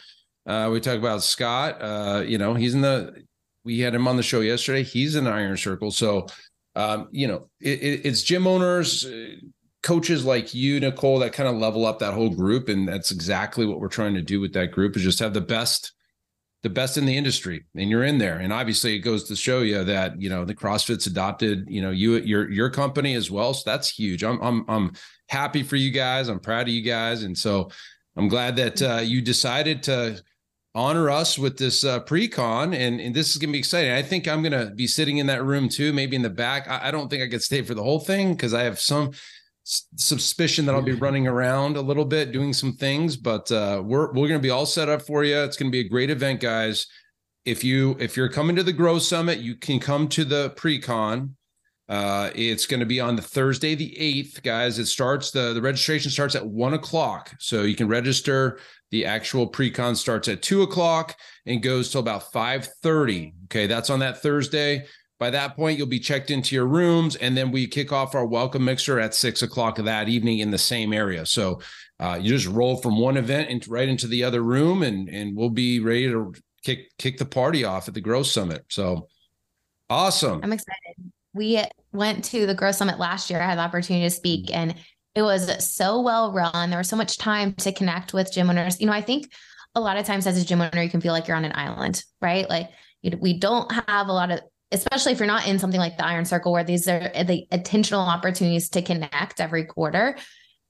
Uh, 0.47 0.71
we 0.73 0.81
talk 0.81 0.97
about 0.97 1.23
Scott, 1.23 1.77
uh, 1.83 2.23
you 2.27 2.39
know, 2.39 2.55
he's 2.55 2.73
in 2.73 2.81
the 2.81 3.23
we 3.63 3.81
had 3.81 3.95
him 3.95 4.09
on 4.09 4.17
the 4.17 4.23
show 4.23 4.41
yesterday. 4.41 4.83
He's 4.83 5.15
in 5.15 5.27
iron 5.27 5.59
circle. 5.59 5.91
So 5.91 6.27
um, 6.75 7.09
you 7.11 7.29
know, 7.29 7.49
it, 7.61 7.83
it, 7.83 8.07
it's 8.07 8.23
gym 8.23 8.47
owners, 8.47 9.05
coaches 9.83 10.25
like 10.25 10.53
you, 10.53 10.79
Nicole, 10.81 11.19
that 11.21 11.33
kind 11.33 11.49
of 11.49 11.57
level 11.57 11.87
up 11.87 11.99
that 12.01 12.15
whole 12.15 12.31
group. 12.31 12.69
And 12.69 12.87
that's 12.87 13.11
exactly 13.11 13.67
what 13.67 13.81
we're 13.81 13.89
trying 13.89 14.15
to 14.15 14.23
do 14.23 14.41
with 14.41 14.53
that 14.53 14.73
group 14.73 14.97
is 14.97 15.03
just 15.03 15.21
have 15.21 15.33
the 15.33 15.41
best, 15.41 15.93
the 16.63 16.69
best 16.69 16.99
in 16.99 17.07
the 17.07 17.17
industry. 17.17 17.65
And 17.75 17.89
you're 17.89 18.05
in 18.05 18.19
there. 18.19 18.39
And 18.39 18.53
obviously 18.53 18.95
it 18.95 19.01
goes 19.01 19.25
to 19.25 19.37
show 19.37 19.61
you 19.61 19.83
that, 19.85 20.21
you 20.21 20.29
know, 20.29 20.45
the 20.45 20.55
CrossFit's 20.55 21.07
adopted, 21.07 21.65
you 21.69 21.81
know, 21.81 21.91
you 21.91 22.17
your 22.17 22.51
your 22.51 22.71
company 22.71 23.15
as 23.15 23.31
well. 23.31 23.55
So 23.55 23.71
that's 23.71 23.91
huge. 23.91 24.23
I'm 24.23 24.41
I'm 24.43 24.65
I'm 24.69 24.93
happy 25.29 25.63
for 25.63 25.77
you 25.77 25.91
guys. 25.91 26.29
I'm 26.29 26.41
proud 26.41 26.69
of 26.69 26.75
you 26.75 26.83
guys. 26.83 27.23
And 27.23 27.37
so 27.37 27.71
I'm 28.17 28.29
glad 28.29 28.57
that 28.57 28.83
uh, 28.83 29.01
you 29.03 29.23
decided 29.23 29.83
to 29.85 30.23
honor 30.75 31.11
us 31.11 31.37
with 31.37 31.59
this 31.59 31.85
uh, 31.85 31.99
pre-con 32.01 32.73
and, 32.75 33.01
and 33.01 33.13
this 33.13 33.31
is 33.31 33.39
going 33.39 33.49
to 33.49 33.53
be 33.53 33.59
exciting 33.59 33.91
i 33.91 34.01
think 34.01 34.29
i'm 34.29 34.41
going 34.41 34.53
to 34.53 34.73
be 34.73 34.87
sitting 34.87 35.19
in 35.19 35.27
that 35.27 35.45
room 35.45 35.69
too 35.69 35.93
maybe 35.93 36.15
in 36.15 36.23
the 36.23 36.31
back 36.31 36.69
i, 36.69 36.89
I 36.89 36.91
don't 36.93 37.09
think 37.09 37.25
i 37.25 37.29
could 37.29 37.43
stay 37.43 37.63
for 37.63 37.75
the 37.75 37.83
whole 37.83 37.99
thing 37.99 38.35
because 38.35 38.55
i 38.55 38.63
have 38.63 38.79
some 38.79 39.11
suspicion 39.65 40.67
that 40.67 40.75
I'll 40.75 40.83
be 40.83 40.93
running 40.93 41.27
around 41.27 41.77
a 41.77 41.81
little 41.81 42.05
bit 42.05 42.33
doing 42.33 42.53
some 42.53 42.73
things, 42.73 43.17
but 43.17 43.51
uh, 43.53 43.83
we're 43.85 44.09
we're 44.09 44.29
going 44.29 44.33
to 44.33 44.39
be 44.41 44.51
all 44.51 44.67
set 44.67 44.89
up 44.89 45.03
for 45.03 45.25
you. 45.25 45.39
It's 45.39 45.57
going 45.57 45.71
to 45.71 45.77
be 45.77 45.87
a 45.87 45.89
great 45.89 46.11
event, 46.11 46.41
guys. 46.41 46.87
If 47.45 47.65
you 47.65 47.97
if 48.01 48.17
you're 48.17 48.29
coming 48.29 48.57
to 48.57 48.63
the 48.63 48.73
Grow 48.73 48.99
Summit, 48.99 49.39
you 49.39 49.57
can 49.57 49.79
come 49.81 50.09
to 50.09 50.25
the 50.25 50.51
pre-con. 50.57 51.37
Uh, 51.91 52.31
it's 52.37 52.67
going 52.67 52.79
to 52.79 52.87
be 52.87 53.01
on 53.01 53.17
the 53.17 53.23
Thursday, 53.23 53.75
the 53.75 53.97
8th, 53.99 54.45
guys. 54.45 54.79
It 54.79 54.87
starts, 54.87 55.33
the, 55.33 55.53
the 55.53 55.61
registration 55.61 56.13
starts 56.13 56.37
at 56.37 56.47
one 56.47 56.75
o'clock. 56.75 57.35
So 57.41 57.65
you 57.65 57.75
can 57.75 57.89
register. 57.89 58.61
The 58.93 59.05
actual 59.05 59.49
pre-con 59.49 59.97
starts 59.97 60.29
at 60.29 60.41
two 60.41 60.63
o'clock 60.63 61.17
and 61.47 61.63
goes 61.63 61.91
till 61.91 62.01
about 62.01 62.33
5:30. 62.33 63.33
Okay, 63.45 63.67
that's 63.67 63.91
on 63.91 64.01
that 64.01 64.23
Thursday. 64.23 64.87
By 65.21 65.29
that 65.31 65.55
point, 65.55 65.77
you'll 65.77 65.87
be 65.87 66.01
checked 66.01 66.31
into 66.31 66.55
your 66.55 66.67
rooms, 66.67 67.15
and 67.15 67.37
then 67.37 67.53
we 67.53 67.67
kick 67.67 67.93
off 67.93 68.15
our 68.15 68.25
welcome 68.25 68.65
mixer 68.65 68.99
at 68.99 69.15
six 69.15 69.43
o'clock 69.43 69.79
of 69.79 69.85
that 69.85 70.09
evening 70.09 70.39
in 70.39 70.51
the 70.51 70.59
same 70.59 70.95
area. 70.95 71.27
So 71.27 71.61
uh, 72.01 72.19
you 72.21 72.31
just 72.31 72.47
roll 72.47 72.79
from 72.79 72.99
one 72.99 73.19
event 73.19 73.51
and 73.51 73.69
right 73.69 73.89
into 73.89 74.07
the 74.07 74.25
other 74.25 74.43
room, 74.43 74.83
and 74.83 75.11
and 75.11 75.37
we'll 75.37 75.51
be 75.51 75.79
ready 75.79 76.09
to 76.09 76.33
kick 76.65 76.91
kick 76.97 77.19
the 77.19 77.27
party 77.27 77.65
off 77.65 77.87
at 77.87 77.93
the 77.93 78.01
Growth 78.01 78.29
Summit. 78.29 78.65
So 78.69 79.09
awesome! 79.91 80.41
I'm 80.43 80.55
excited. 80.55 81.13
We 81.35 81.63
went 81.93 82.25
to 82.25 82.47
the 82.47 82.55
Growth 82.55 82.77
Summit 82.77 82.99
last 82.99 83.29
year. 83.29 83.41
I 83.43 83.45
had 83.45 83.59
the 83.59 83.63
opportunity 83.63 84.07
to 84.07 84.11
speak, 84.11 84.47
mm. 84.47 84.55
and 84.55 84.75
it 85.15 85.23
was 85.23 85.63
so 85.69 86.01
well 86.01 86.33
run. 86.33 86.71
There 86.71 86.79
was 86.79 86.89
so 86.89 86.97
much 86.97 87.19
time 87.19 87.53
to 87.57 87.73
connect 87.73 88.15
with 88.15 88.33
gym 88.33 88.49
owners. 88.49 88.81
You 88.81 88.87
know, 88.87 88.95
I 88.95 89.03
think 89.03 89.31
a 89.75 89.81
lot 89.81 89.99
of 89.99 90.07
times 90.07 90.27
as 90.27 90.41
a 90.41 90.47
gym 90.47 90.63
owner, 90.63 90.83
you 90.83 90.89
can 90.89 91.03
feel 91.03 91.13
like 91.13 91.29
you're 91.29 91.37
on 91.37 91.45
an 91.45 91.53
island, 91.55 92.03
right? 92.23 92.49
Like 92.49 92.71
we 93.21 93.39
don't 93.39 93.71
have 93.87 94.09
a 94.09 94.13
lot 94.13 94.31
of, 94.31 94.41
especially 94.73 95.13
if 95.13 95.19
you're 95.19 95.27
not 95.27 95.47
in 95.47 95.59
something 95.59 95.81
like 95.81 95.97
the 95.97 96.07
Iron 96.07 96.25
Circle, 96.25 96.53
where 96.53 96.65
these 96.65 96.89
are 96.89 97.11
the 97.25 97.47
intentional 97.51 98.03
opportunities 98.03 98.69
to 98.71 98.83
connect 98.83 99.41
every 99.41 99.65
quarter. 99.65 100.17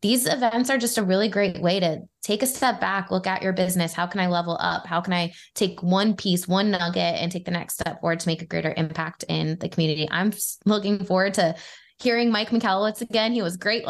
These 0.03 0.27
events 0.27 0.71
are 0.71 0.79
just 0.79 0.97
a 0.97 1.03
really 1.03 1.29
great 1.29 1.61
way 1.61 1.79
to 1.79 2.01
take 2.23 2.43
a 2.43 2.47
step 2.47 2.81
back, 2.81 3.11
look 3.11 3.27
at 3.27 3.43
your 3.43 3.53
business. 3.53 3.93
How 3.93 4.07
can 4.07 4.21
I 4.21 4.29
level 4.29 4.57
up? 4.59 4.87
How 4.87 5.03
can 5.03 5.13
I 5.13 5.33
take 5.55 5.83
one 5.83 6.17
piece, 6.17 6.49
one 6.49 6.71
nugget, 6.71 6.97
and 6.97 7.31
take 7.31 7.45
the 7.45 7.51
next 7.51 7.75
step 7.75 8.01
forward 8.01 8.21
to 8.21 8.29
make 8.29 8.41
a 8.41 8.47
greater 8.47 8.73
impact 8.75 9.25
in 9.29 9.59
the 9.59 9.69
community? 9.69 10.09
I'm 10.11 10.33
looking 10.65 11.05
forward 11.05 11.35
to 11.35 11.55
hearing 11.99 12.31
Mike 12.31 12.49
Michalowicz 12.49 13.03
again. 13.03 13.33
He 13.33 13.43
was 13.43 13.59
great 13.59 13.85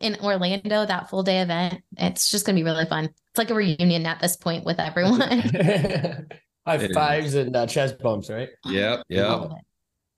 in 0.00 0.16
Orlando, 0.20 0.84
that 0.84 1.08
full 1.08 1.22
day 1.22 1.40
event. 1.40 1.80
It's 1.96 2.28
just 2.28 2.44
going 2.44 2.56
to 2.56 2.60
be 2.60 2.64
really 2.64 2.86
fun. 2.86 3.04
It's 3.04 3.38
like 3.38 3.50
a 3.50 3.54
reunion 3.54 4.04
at 4.06 4.20
this 4.20 4.36
point 4.36 4.64
with 4.64 4.80
everyone. 4.80 5.42
High 6.66 6.86
fives 6.88 7.34
and 7.34 7.56
uh, 7.56 7.66
chest 7.66 7.98
bumps, 7.98 8.28
right? 8.28 8.50
Yep. 8.66 9.04
Yep. 9.08 9.52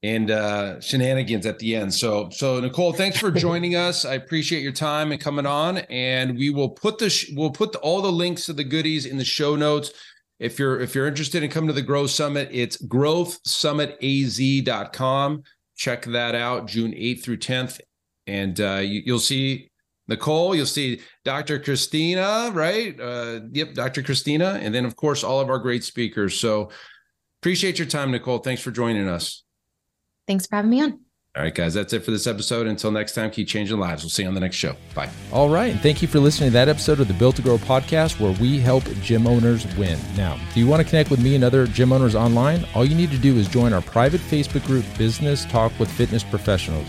And 0.03 0.31
uh, 0.31 0.81
shenanigans 0.81 1.45
at 1.45 1.59
the 1.59 1.75
end. 1.75 1.93
So, 1.93 2.31
so 2.31 2.61
Nicole, 2.61 2.93
thanks 2.93 3.19
for 3.19 3.31
joining 3.33 3.75
us. 3.75 4.05
I 4.05 4.15
appreciate 4.15 4.63
your 4.63 4.71
time 4.73 5.11
and 5.13 5.21
coming 5.21 5.47
on. 5.47 5.79
And 5.91 6.39
we 6.39 6.51
will 6.51 6.71
put 6.71 6.99
the 6.99 7.11
sh- 7.11 7.33
we'll 7.35 7.51
put 7.51 7.73
the, 7.73 7.81
all 7.81 8.01
the 8.01 8.13
links 8.13 8.47
to 8.47 8.53
the 8.53 8.63
goodies 8.65 9.07
in 9.07 9.19
the 9.19 9.25
show 9.25 9.57
notes. 9.57 9.91
If 10.39 10.57
you're 10.59 10.81
if 10.81 10.95
you're 10.95 11.09
interested 11.09 11.43
in 11.43 11.51
coming 11.51 11.69
to 11.69 11.75
the 11.75 11.83
Growth 11.83 12.11
Summit, 12.11 12.49
it's 12.53 12.77
growthsummitaz.com 12.77 15.43
check 15.79 16.05
that 16.07 16.35
out 16.35 16.67
June 16.67 16.93
8th 16.93 17.23
through 17.23 17.39
10th. 17.39 17.81
And 18.27 18.61
uh, 18.61 18.81
you, 18.83 19.11
will 19.11 19.19
see 19.19 19.68
Nicole, 20.09 20.55
you'll 20.55 20.67
see 20.67 21.01
Dr. 21.25 21.59
Christina, 21.59 22.51
right? 22.53 22.99
Uh, 22.99 23.41
yep, 23.53 23.75
Dr. 23.75 24.03
Christina. 24.03 24.59
And 24.61 24.75
then, 24.75 24.85
of 24.85 24.97
course, 24.97 25.23
all 25.23 25.41
of 25.41 25.51
our 25.51 25.59
great 25.59 25.85
speakers. 25.85 26.41
So 26.41 26.71
appreciate 27.41 27.79
your 27.79 27.89
time, 27.89 28.11
Nicole. 28.11 28.39
Thanks 28.39 28.63
for 28.63 28.71
joining 28.71 29.07
us. 29.07 29.45
Thanks 30.27 30.47
for 30.47 30.57
having 30.57 30.71
me 30.71 30.81
on. 30.83 31.01
All 31.37 31.45
right, 31.45 31.55
guys, 31.55 31.73
that's 31.73 31.93
it 31.93 32.01
for 32.05 32.11
this 32.11 32.27
episode. 32.27 32.67
Until 32.67 32.91
next 32.91 33.13
time, 33.13 33.31
keep 33.31 33.47
changing 33.47 33.79
lives. 33.79 34.03
We'll 34.03 34.11
see 34.11 34.23
you 34.23 34.29
on 34.29 34.35
the 34.35 34.41
next 34.41 34.57
show. 34.57 34.75
Bye. 34.95 35.09
All 35.31 35.49
right. 35.49 35.71
And 35.71 35.81
thank 35.81 36.03
you 36.03 36.09
for 36.09 36.19
listening 36.19 36.49
to 36.49 36.53
that 36.55 36.69
episode 36.69 36.99
of 36.99 37.07
the 37.07 37.15
Built 37.15 37.37
to 37.37 37.43
Grow 37.43 37.59
podcast 37.59 38.19
where 38.19 38.33
we 38.41 38.59
help 38.59 38.83
gym 39.03 39.27
owners 39.27 39.65
win. 39.77 40.01
Now, 40.17 40.37
do 40.53 40.59
you 40.59 40.67
want 40.67 40.83
to 40.83 40.89
connect 40.89 41.11
with 41.11 41.23
me 41.23 41.37
and 41.37 41.45
other 41.45 41.67
gym 41.69 41.93
owners 41.93 42.17
online? 42.17 42.65
All 42.75 42.85
you 42.85 42.97
need 42.97 43.13
to 43.13 43.19
do 43.19 43.37
is 43.37 43.47
join 43.47 43.73
our 43.73 43.83
private 43.83 44.21
Facebook 44.23 44.67
group, 44.67 44.85
Business 44.97 45.45
Talk 45.45 45.71
with 45.79 45.89
Fitness 45.93 46.25
Professionals. 46.25 46.89